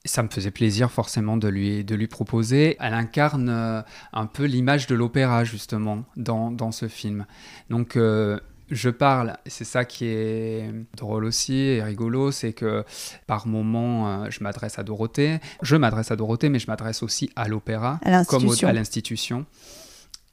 [0.06, 2.78] Ça me faisait plaisir forcément de lui, de lui proposer.
[2.80, 3.82] Elle incarne euh,
[4.14, 7.26] un peu l'image de l'opéra justement dans, dans, ce film.
[7.70, 12.84] Donc euh, je parle, c'est ça qui est drôle aussi et rigolo, c'est que
[13.26, 17.30] par moment, euh, je m'adresse à Dorothée, je m'adresse à Dorothée, mais je m'adresse aussi
[17.36, 19.46] à l'opéra, comme à l'institution.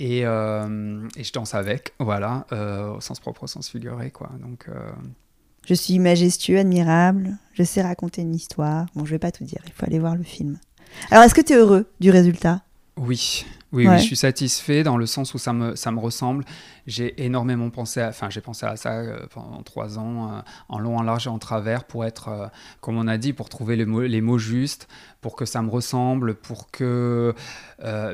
[0.00, 4.30] Et, euh, et, je danse avec, voilà, euh, au sens propre, au sens figuré, quoi.
[4.40, 4.68] Donc,
[5.66, 8.86] Je suis majestueux, admirable, je sais raconter une histoire.
[8.96, 10.58] Bon, je vais pas tout dire, il faut aller voir le film.
[11.10, 12.62] Alors, est-ce que tu es heureux du résultat?
[12.96, 16.44] Oui, oui, oui, je suis satisfait dans le sens où ça me, ça me ressemble.
[16.86, 20.78] J'ai énormément pensé à, enfin, j'ai pensé à ça euh, pendant trois ans, euh, en
[20.78, 22.46] long, en large et en travers, pour être, euh,
[22.80, 24.86] comme on a dit, pour trouver les mots, les mots justes,
[25.20, 27.34] pour que ça me ressemble, pour que.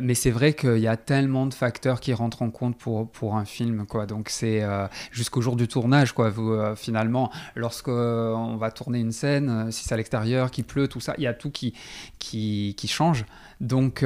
[0.00, 3.36] mais c'est vrai qu'il y a tellement de facteurs qui rentrent en compte pour, pour
[3.36, 4.06] un film, quoi.
[4.06, 4.62] Donc c'est
[5.10, 6.30] jusqu'au jour du tournage, quoi.
[6.30, 11.14] Vous, finalement, lorsqu'on va tourner une scène, si c'est à l'extérieur, qu'il pleut, tout ça,
[11.18, 11.74] il y a tout qui,
[12.18, 13.26] qui, qui change.
[13.60, 14.04] Donc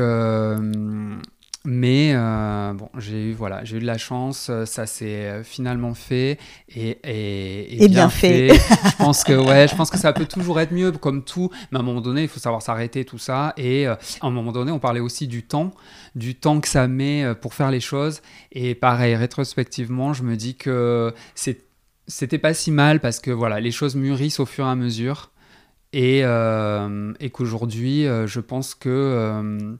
[1.66, 5.42] mais euh, bon, j'ai eu voilà, j'ai eu de la chance, euh, ça s'est euh,
[5.42, 6.38] finalement fait
[6.68, 6.98] et,
[7.82, 8.50] et, bien, fait.
[8.52, 11.48] je pense que ouais, je pense que ça peut toujours être mieux, comme tout.
[11.70, 13.54] Mais à un moment donné, il faut savoir s'arrêter tout ça.
[13.56, 15.72] Et à un moment donné, on parlait aussi du temps,
[16.14, 18.20] du temps que ça met pour faire les choses.
[18.52, 23.70] Et pareil, rétrospectivement, je me dis que c'était pas si mal parce que voilà, les
[23.70, 25.30] choses mûrissent au fur et à mesure.
[25.96, 29.78] Et, et qu'aujourd'hui, je pense que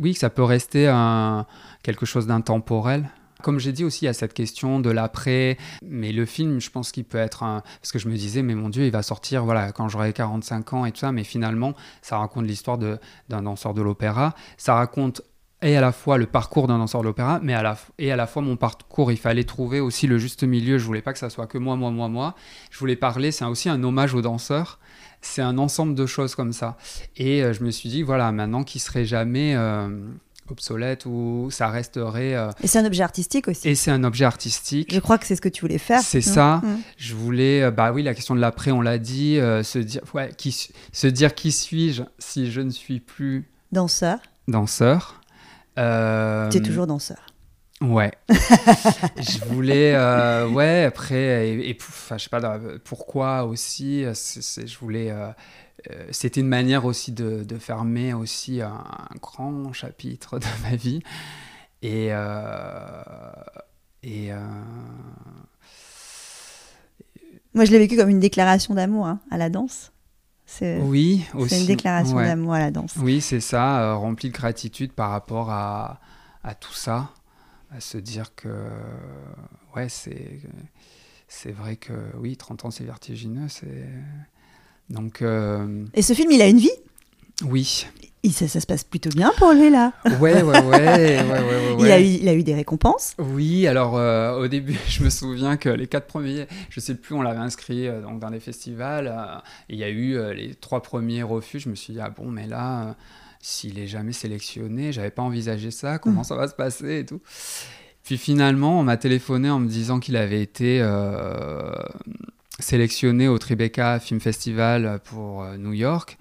[0.00, 0.92] oui, ça peut rester
[1.82, 3.08] quelque chose d'intemporel.
[3.42, 7.04] Comme j'ai dit aussi, a cette question de l'après, mais le film, je pense qu'il
[7.04, 7.62] peut être un...
[7.80, 10.72] Parce que je me disais, mais mon Dieu, il va sortir voilà, quand j'aurai 45
[10.74, 14.34] ans et tout ça, mais finalement, ça raconte l'histoire d'un danseur de l'opéra.
[14.58, 15.22] Ça raconte
[15.62, 18.16] et à la fois le parcours d'un danseur de l'opéra, mais à la, et à
[18.16, 19.12] la fois mon parcours.
[19.12, 20.78] Il fallait trouver aussi le juste milieu.
[20.78, 22.34] Je voulais pas que ça soit que moi, moi, moi, moi.
[22.70, 24.78] Je voulais parler, c'est aussi un hommage aux danseurs
[25.22, 26.76] c'est un ensemble de choses comme ça.
[27.16, 29.88] Et euh, je me suis dit, voilà, maintenant qu'il serait jamais euh,
[30.48, 32.34] obsolète ou ça resterait.
[32.34, 33.68] Euh, et c'est un objet artistique aussi.
[33.68, 34.92] Et c'est un objet artistique.
[34.92, 36.00] Je crois que c'est ce que tu voulais faire.
[36.00, 36.56] C'est ça.
[36.62, 36.78] Mmh.
[36.96, 40.52] Je voulais, bah oui, la question de l'après, on l'a dit, se dire, ouais, qui,
[40.92, 44.18] se dire qui suis-je si je ne suis plus danseur.
[44.48, 45.19] Danseur.
[46.50, 47.30] Tu es toujours danseur.
[47.80, 48.12] Ouais.
[48.28, 55.30] je voulais, euh, ouais, après, et, je sais pas pourquoi aussi, je voulais, euh,
[55.90, 58.84] euh, c'était une manière aussi de, fermer aussi un,
[59.22, 61.00] grand chapitre de ma vie.
[61.82, 62.08] Et,
[64.02, 64.30] et
[67.54, 69.89] moi, je l'ai vécu comme une déclaration d'amour hein, à la danse.
[70.60, 71.24] Oui.
[71.48, 72.94] C'est une déclaration d'amour à la danse.
[72.98, 76.00] Oui, c'est ça, rempli de gratitude par rapport à,
[76.42, 77.10] à tout ça
[77.70, 78.48] à se dire que
[79.76, 80.40] ouais c'est
[81.28, 83.88] c'est vrai que oui 30 ans c'est vertigineux c'est
[84.88, 86.70] donc euh, et ce film il a une vie?
[87.44, 87.86] Oui
[88.22, 89.92] et ça, ça, se passe plutôt bien pour lui là.
[90.20, 90.62] Ouais, ouais, ouais.
[90.62, 93.14] ouais, ouais, il, a eu, il a eu des récompenses.
[93.18, 97.14] Oui, alors euh, au début, je me souviens que les quatre premiers, je sais plus,
[97.14, 99.14] on l'avait inscrit euh, donc, dans des festivals.
[99.68, 101.60] il y a eu les trois premiers refus.
[101.60, 102.96] Je me suis dit, ah bon, mais là,
[103.40, 107.20] s'il est jamais sélectionné, j'avais pas envisagé ça, comment ça va se passer et tout.
[108.04, 111.72] Puis finalement, on m'a téléphoné en me disant qu'il avait été euh,
[112.58, 116.18] sélectionné au Tribeca Film Festival pour euh, New York.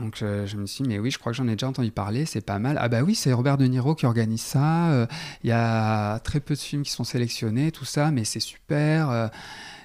[0.00, 2.26] Donc je, me suis dit, mais oui, je crois que j'en ai déjà entendu parler,
[2.26, 2.76] c'est pas mal.
[2.80, 4.90] Ah bah oui, c'est Robert De Niro qui organise ça.
[4.90, 5.06] Euh,
[5.44, 9.30] il y a très peu de films qui sont sélectionnés, tout ça, mais c'est super.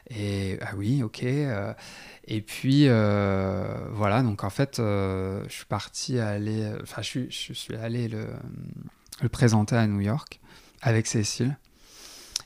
[0.09, 1.23] et ah oui, ok.
[2.31, 7.75] Et puis euh, voilà, donc en fait, euh, je suis parti aller, enfin, je, suis
[7.75, 8.27] allé le,
[9.23, 10.39] le, présenter à New York
[10.83, 11.57] avec Cécile.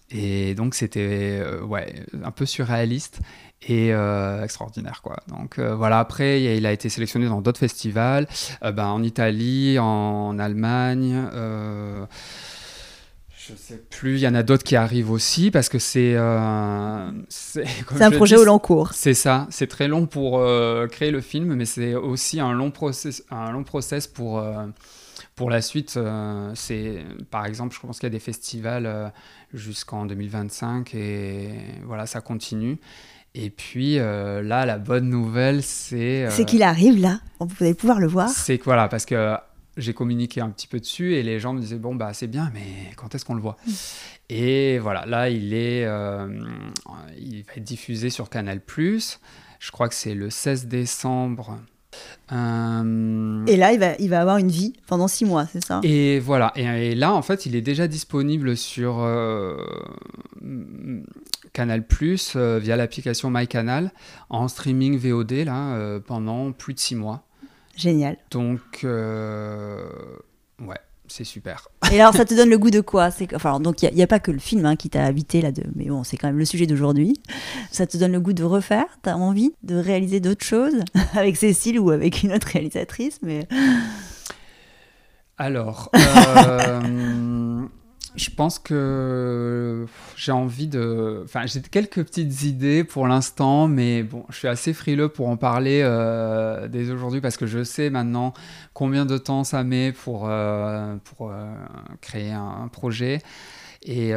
[0.09, 3.19] Et donc c'était euh, ouais, un peu surréaliste
[3.67, 3.89] et
[4.43, 5.17] extraordinaire quoi.
[5.27, 8.27] Donc voilà, après il a été sélectionné dans d'autres festivals,
[8.61, 11.29] ben, en Italie, en Allemagne.
[13.45, 16.13] Je sais plus, il y en a d'autres qui arrivent aussi parce que c'est.
[16.15, 17.65] Euh, c'est
[17.99, 18.93] un projet au long cours.
[18.93, 22.71] C'est ça, c'est très long pour euh, créer le film, mais c'est aussi un long
[22.71, 24.67] process, un long process pour, euh,
[25.35, 25.99] pour la suite.
[26.53, 29.11] c'est Par exemple, je pense qu'il y a des festivals
[29.53, 31.49] jusqu'en 2025 et
[31.83, 32.79] voilà, ça continue.
[33.35, 36.27] Et puis là, la bonne nouvelle, c'est.
[36.29, 38.29] c'est qu'il arrive là, vous allez pouvoir le voir.
[38.29, 39.35] C'est que voilà, parce que
[39.77, 42.51] j'ai communiqué un petit peu dessus et les gens me disaient bon bah c'est bien
[42.53, 43.57] mais quand est-ce qu'on le voit?
[43.65, 43.71] Mm.
[44.29, 46.27] et voilà là il est euh,
[47.17, 51.57] il va être diffusé sur Canal je crois que c'est le 16 décembre
[52.31, 55.79] euh, et là il va il va avoir une vie pendant six mois c'est ça?
[55.83, 59.57] Et voilà et, là en fait il est déjà disponible sur euh,
[61.53, 61.85] Canal
[62.35, 63.91] via l'application MyCanal
[64.29, 67.23] en streaming VOD là pendant plus de six mois
[67.75, 68.17] Génial.
[68.31, 69.87] Donc, euh,
[70.61, 70.77] ouais.
[71.07, 71.69] c'est super.
[71.91, 73.09] Et alors, ça te donne le goût de quoi?
[73.33, 75.63] Enfin, donc il n'y a, pas que le film hein, qui t'a habité là, de...
[75.75, 77.19] mais bon, c'est quand même le sujet d'aujourd'hui.
[77.71, 78.85] Ça te donne le goût de refaire?
[79.01, 80.83] T'as envie de réaliser d'autres choses
[81.15, 83.47] avec Cécile ou avec une autre réalisatrice Mais
[85.37, 85.89] alors.
[85.95, 86.81] Euh,
[88.15, 89.85] je pense que
[90.15, 91.21] j'ai envie de.
[91.23, 95.37] Enfin, j'ai quelques petites idées pour l'instant, mais bon, je suis assez frileux pour en
[95.37, 98.33] parler euh, dès aujourd'hui parce que je sais maintenant
[98.73, 101.53] combien de temps ça met pour, euh, pour euh,
[102.01, 103.19] créer un, projet.
[103.83, 104.13] Et.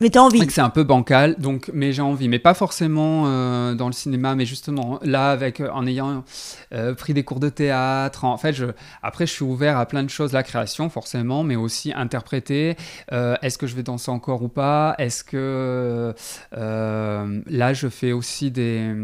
[0.00, 0.50] Mais t'as envie.
[0.50, 2.28] C'est un peu bancal, donc, mais j'ai envie.
[2.28, 6.24] Mais pas forcément euh, dans le cinéma, mais justement là, avec, euh, en ayant
[6.72, 8.24] euh, pris des cours de théâtre.
[8.24, 8.64] En fait, je,
[9.02, 10.32] après, je suis ouvert à plein de choses.
[10.32, 12.76] La création, forcément, mais aussi interpréter.
[13.10, 14.94] Est-ce que je vais danser encore ou pas?
[14.98, 16.14] Est-ce que.
[16.52, 18.94] là, je fais aussi des,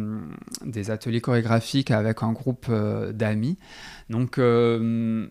[0.64, 2.72] des ateliers chorégraphiques avec un groupe
[3.12, 3.59] d'amis.
[4.09, 4.40] Donc,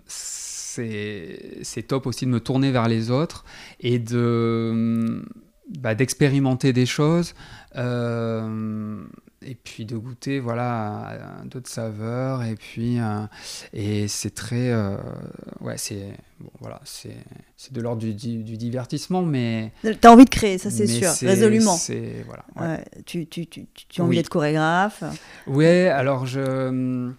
[0.07, 3.45] c'est top aussi de me tourner vers les autres
[3.79, 5.23] et de
[5.67, 7.33] bah, d'expérimenter des choses
[7.75, 9.03] euh,
[9.41, 13.25] et puis de goûter voilà d'autres saveurs et puis euh,
[13.73, 14.95] et c'est très euh,
[15.61, 17.17] ouais c'est bon, voilà c'est
[17.71, 21.77] de l'ordre du, du, divertissement mais tu as envie de créer ça c'est sûr résolument.
[22.27, 22.85] voilà ouais.
[23.07, 25.03] tu, tu, tu, tu, as envie d'être chorégraphe.
[25.47, 27.11] Oui alors je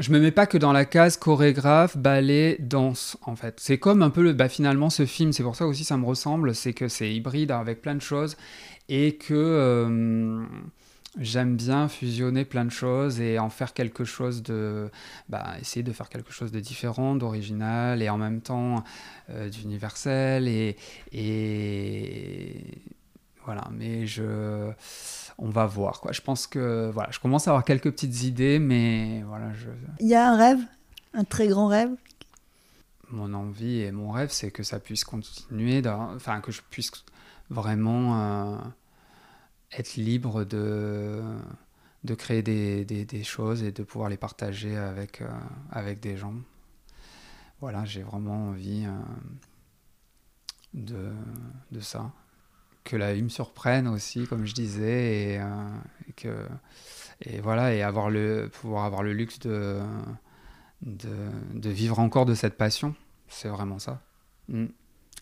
[0.00, 3.60] je me mets pas que dans la case chorégraphe, ballet, danse, en fait.
[3.60, 6.06] C'est comme un peu, le, bah, finalement, ce film, c'est pour ça aussi ça me
[6.06, 8.36] ressemble, c'est que c'est hybride avec plein de choses
[8.88, 10.42] et que euh,
[11.18, 14.90] j'aime bien fusionner plein de choses et en faire quelque chose de.
[15.28, 18.82] Bah, essayer de faire quelque chose de différent, d'original et en même temps
[19.28, 20.76] euh, d'universel et,
[21.12, 22.64] et.
[23.44, 24.70] Voilà, mais je
[25.40, 26.00] on va voir.
[26.00, 26.12] Quoi.
[26.12, 29.52] Je pense que voilà, je commence à avoir quelques petites idées, mais voilà.
[29.54, 29.70] Je...
[29.98, 30.60] Il y a un rêve,
[31.14, 31.90] un très grand rêve?
[33.10, 36.92] Mon envie et mon rêve, c'est que ça puisse continuer, enfin que je puisse
[37.48, 38.58] vraiment euh,
[39.72, 41.22] être libre de
[42.04, 45.28] de créer des, des, choses et de pouvoir les partager avec, euh,
[45.70, 46.32] avec des gens.
[47.60, 48.92] Voilà, j'ai vraiment envie euh,
[50.72, 51.12] de,
[51.72, 52.10] de ça
[52.84, 55.44] que la vie me surprenne aussi, comme je disais, et, euh,
[56.16, 56.46] que
[57.22, 59.78] et voilà, et avoir le pouvoir avoir le luxe de
[60.82, 61.08] de,
[61.52, 62.94] de vivre encore de cette passion,
[63.28, 64.00] c'est vraiment ça.
[64.48, 64.66] Mm.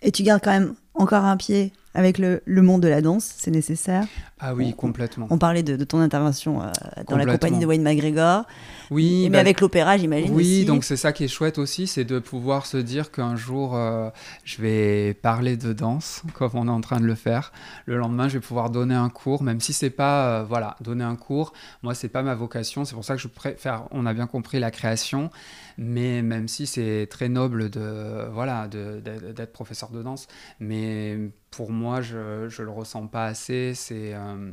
[0.02, 3.34] Et tu gardes quand même encore un pied avec le, le monde de la danse,
[3.36, 4.06] c'est nécessaire.
[4.40, 5.26] Ah oui, complètement.
[5.30, 6.66] On, parlait de, ton intervention euh,
[7.08, 8.44] dans la compagnie de Wayne McGregor.
[8.90, 9.24] Oui.
[9.24, 10.32] Mais bah, avec l'opéra, j'imagine.
[10.32, 13.74] Oui, donc c'est ça qui est chouette aussi, c'est de pouvoir se dire qu'un jour,
[13.74, 14.10] euh,
[14.44, 17.52] je vais parler de danse, comme on est en train de le faire.
[17.86, 21.04] Le lendemain, je vais pouvoir donner un cours, même si c'est pas, euh, voilà, donner
[21.04, 21.52] un cours.
[21.82, 22.84] Moi, c'est pas ma vocation.
[22.84, 25.30] C'est pour ça que je préfère, on a bien compris la création,
[25.78, 30.28] mais même si c'est très noble de, voilà, d'être professeur de danse,
[30.60, 30.87] mais
[31.50, 33.74] pour moi, je ne le ressens pas assez.
[33.74, 34.14] C'est.
[34.14, 34.52] Euh,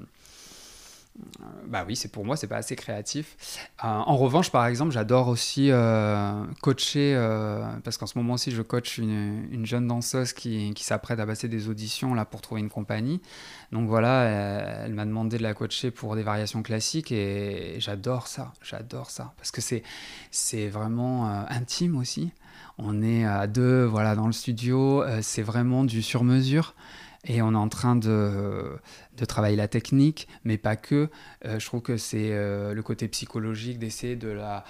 [1.65, 3.38] bah oui, c'est pour moi, c'est pas assez créatif.
[3.83, 7.15] Euh, en revanche, par exemple, j'adore aussi euh, coacher,
[7.83, 11.47] parce qu'en ce moment aussi, je coach une, une jeune danseuse qui, s'apprête à passer
[11.47, 13.21] des auditions là pour trouver une compagnie.
[13.71, 14.23] Donc voilà,
[14.83, 19.33] elle, m'a demandé de la coacher pour des variations classiques et, j'adore ça, j'adore ça,
[19.38, 19.61] parce que
[20.31, 22.31] c'est vraiment intime aussi.
[22.78, 25.01] On est à deux, voilà, dans le studio.
[25.03, 26.76] Euh, c'est vraiment du sur-mesure.
[27.28, 28.78] Et on est en train de,
[29.17, 31.09] de, travailler la technique, mais pas que.
[31.45, 34.63] Euh, je trouve que c'est euh, le côté psychologique d'essayer de la.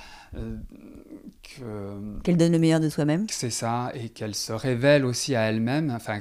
[2.24, 3.26] qu'elle donne le meilleur de soi-même.
[3.30, 5.92] C'est ça, et qu'elle se révèle aussi à elle-même.
[5.92, 6.20] Enfin,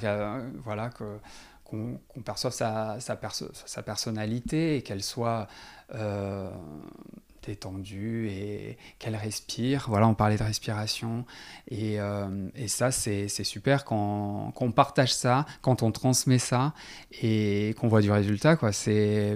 [0.64, 3.16] voilà, qu'on perçoive sa, sa,
[3.66, 5.46] sa, personnalité et qu'elle soit
[7.46, 9.86] détendue et qu'elle respire.
[9.88, 11.24] Voilà, on parlait de respiration.
[11.68, 16.74] Et, euh, et ça, c'est super quand, on partage ça, quand on transmet ça
[17.22, 18.56] et qu'on voit du résultat.
[18.56, 18.70] Quoi.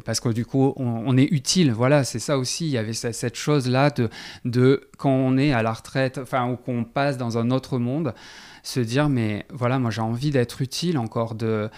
[0.04, 1.72] Parce que du coup, on, est utile.
[1.72, 2.66] Voilà, c'est ça aussi.
[2.66, 4.08] Il y avait cette chose-là de,
[4.44, 8.14] de quand on est à la retraite, enfin, ou qu'on passe dans un autre monde
[8.62, 11.70] se dire mais voilà moi j'ai envie d'être utile encore de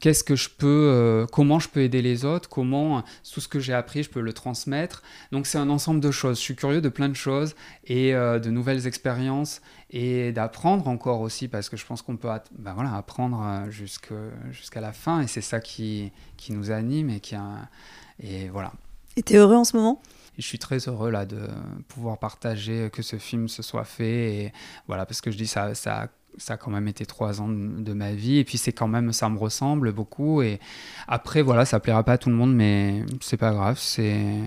[0.00, 3.60] qu'est-ce que je peux, euh, comment je peux aider les autres, comment tout ce que
[3.60, 5.02] j'ai appris, je peux le transmettre.
[5.32, 6.38] Donc c'est un ensemble de choses.
[6.38, 11.20] Je suis curieux de plein de choses et euh, de nouvelles expériences et d'apprendre encore
[11.20, 12.28] aussi parce que je pense qu'on peut
[12.58, 17.20] ben voilà, apprendre euh, jusqu'à la fin et c'est ça qui, qui nous anime et
[17.20, 17.68] qui a,
[18.20, 18.72] et voilà.
[19.16, 20.00] Et tu es heureux en ce moment?
[20.36, 21.48] Je suis très heureux là de
[21.88, 24.52] pouvoir partager que ce film se soit fait et
[24.86, 26.08] voilà parce que je dis ça ça
[26.38, 29.12] ça a quand même été trois ans de, ma vie et puis c'est quand même
[29.12, 30.60] ça me ressemble beaucoup et
[31.06, 34.40] après voilà ça plaira pas à tout le monde mais c'est pas grave c'est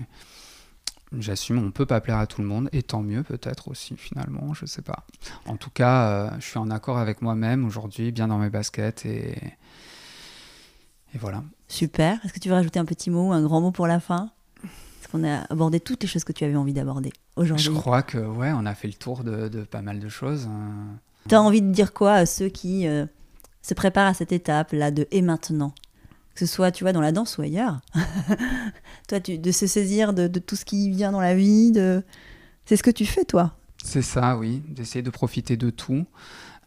[1.18, 4.54] j'assume, on peut pas plaire à tout le monde, et tant mieux peut-être aussi finalement,
[4.54, 5.04] je sais pas.
[5.46, 9.04] En tout cas, euh, je suis en accord avec moi-même aujourd'hui, bien dans mes baskets,
[9.04, 9.36] et,
[11.14, 11.42] et voilà.
[11.68, 12.18] Super.
[12.24, 14.30] Est-ce que tu veux rajouter un petit mot, un grand mot pour la fin?
[14.64, 18.02] Est-ce qu'on a abordé toutes les choses que tu avais envie d'aborder aujourd'hui Je crois
[18.02, 20.48] que ouais, on a fait le tour de, pas mal de choses.
[21.28, 23.06] Tu as envie de dire quoi à ceux qui euh,
[23.62, 25.74] se préparent à cette étape là de et maintenant
[26.34, 27.80] que ce soit, tu vois, dans la danse ou ailleurs.
[29.08, 32.02] toi, de se saisir de, tout ce qui vient dans la vie, de...
[32.64, 33.54] c'est ce que tu fais, toi.
[33.84, 36.06] C'est ça, oui, d'essayer de profiter de tout,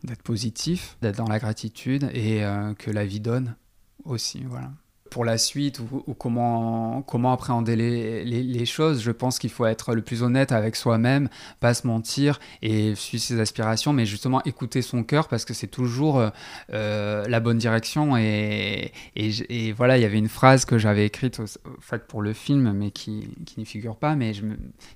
[0.04, 3.56] d'être positif, d'être dans la gratitude et euh, que la vie donne
[4.04, 4.72] aussi, voilà
[5.10, 10.02] pour la suite ou, comment, comment appréhender les, choses, je pense qu'il faut être le
[10.02, 11.30] plus honnête avec soi-même,
[11.60, 15.68] pas se mentir et suivre ses aspirations, mais justement écouter son cœur parce que c'est
[15.68, 16.30] toujours euh,
[16.74, 18.18] euh, la bonne direction.
[18.18, 21.46] Et, et, voilà, il y avait une phrase que j'avais écrite au,
[21.80, 24.32] fait pour le film, mais qui, qui n'y figure pas, mais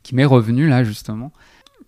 [0.04, 1.32] qui m'est revenue là justement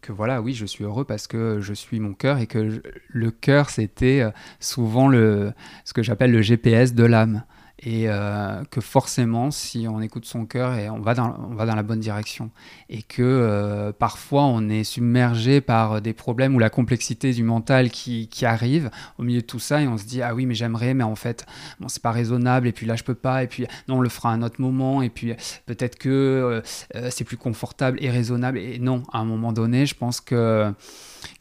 [0.01, 3.31] que voilà, oui, je suis heureux parce que je suis mon cœur et que le
[3.31, 5.53] cœur, c'était euh, souvent le,
[5.85, 7.43] ce que j'appelle le GPS de l'âme
[7.83, 11.65] et euh, que forcément, si on écoute son cœur, et on va dans, on va
[11.65, 12.51] dans la bonne direction,
[12.89, 17.89] et que euh, parfois on est submergé par des problèmes ou la complexité du mental
[17.89, 20.53] qui, qui, arrive au milieu de tout ça, et on se dit ah oui mais
[20.53, 21.45] j'aimerais, mais en fait
[21.79, 24.09] bon c'est pas raisonnable, et puis là je peux pas, et puis non on le
[24.09, 25.33] fera à un autre moment, et puis
[25.65, 26.61] peut-être que
[26.95, 30.71] euh, c'est plus confortable et raisonnable, et non à un moment donné, je pense que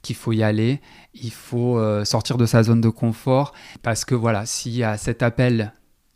[0.02, 0.80] qu'il faut y aller,
[1.14, 5.22] il faut sortir de sa zone de confort, parce que voilà, s'il y a cet
[5.22, 5.72] appel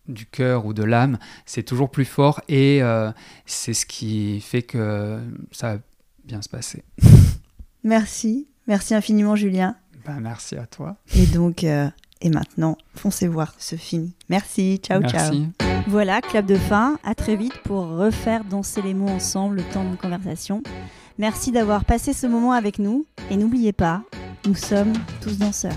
[0.08, 3.10] du cœur ou de l'âme, c'est toujours plus fort et euh,
[3.46, 5.80] c'est ce qui fait que ça va
[6.24, 6.84] bien se passer.
[7.84, 9.76] Merci, merci infiniment Julien.
[10.06, 10.96] Ben, merci à toi.
[11.14, 11.90] Et donc, euh,
[12.22, 14.10] et maintenant, foncez voir ce film.
[14.30, 15.16] Merci, ciao merci.
[15.58, 15.70] ciao.
[15.86, 19.84] Voilà, clap de fin, à très vite pour refaire danser les mots ensemble le temps
[19.84, 20.62] de conversation.
[21.18, 24.02] Merci d'avoir passé ce moment avec nous et n'oubliez pas,
[24.46, 25.76] nous sommes tous danseurs.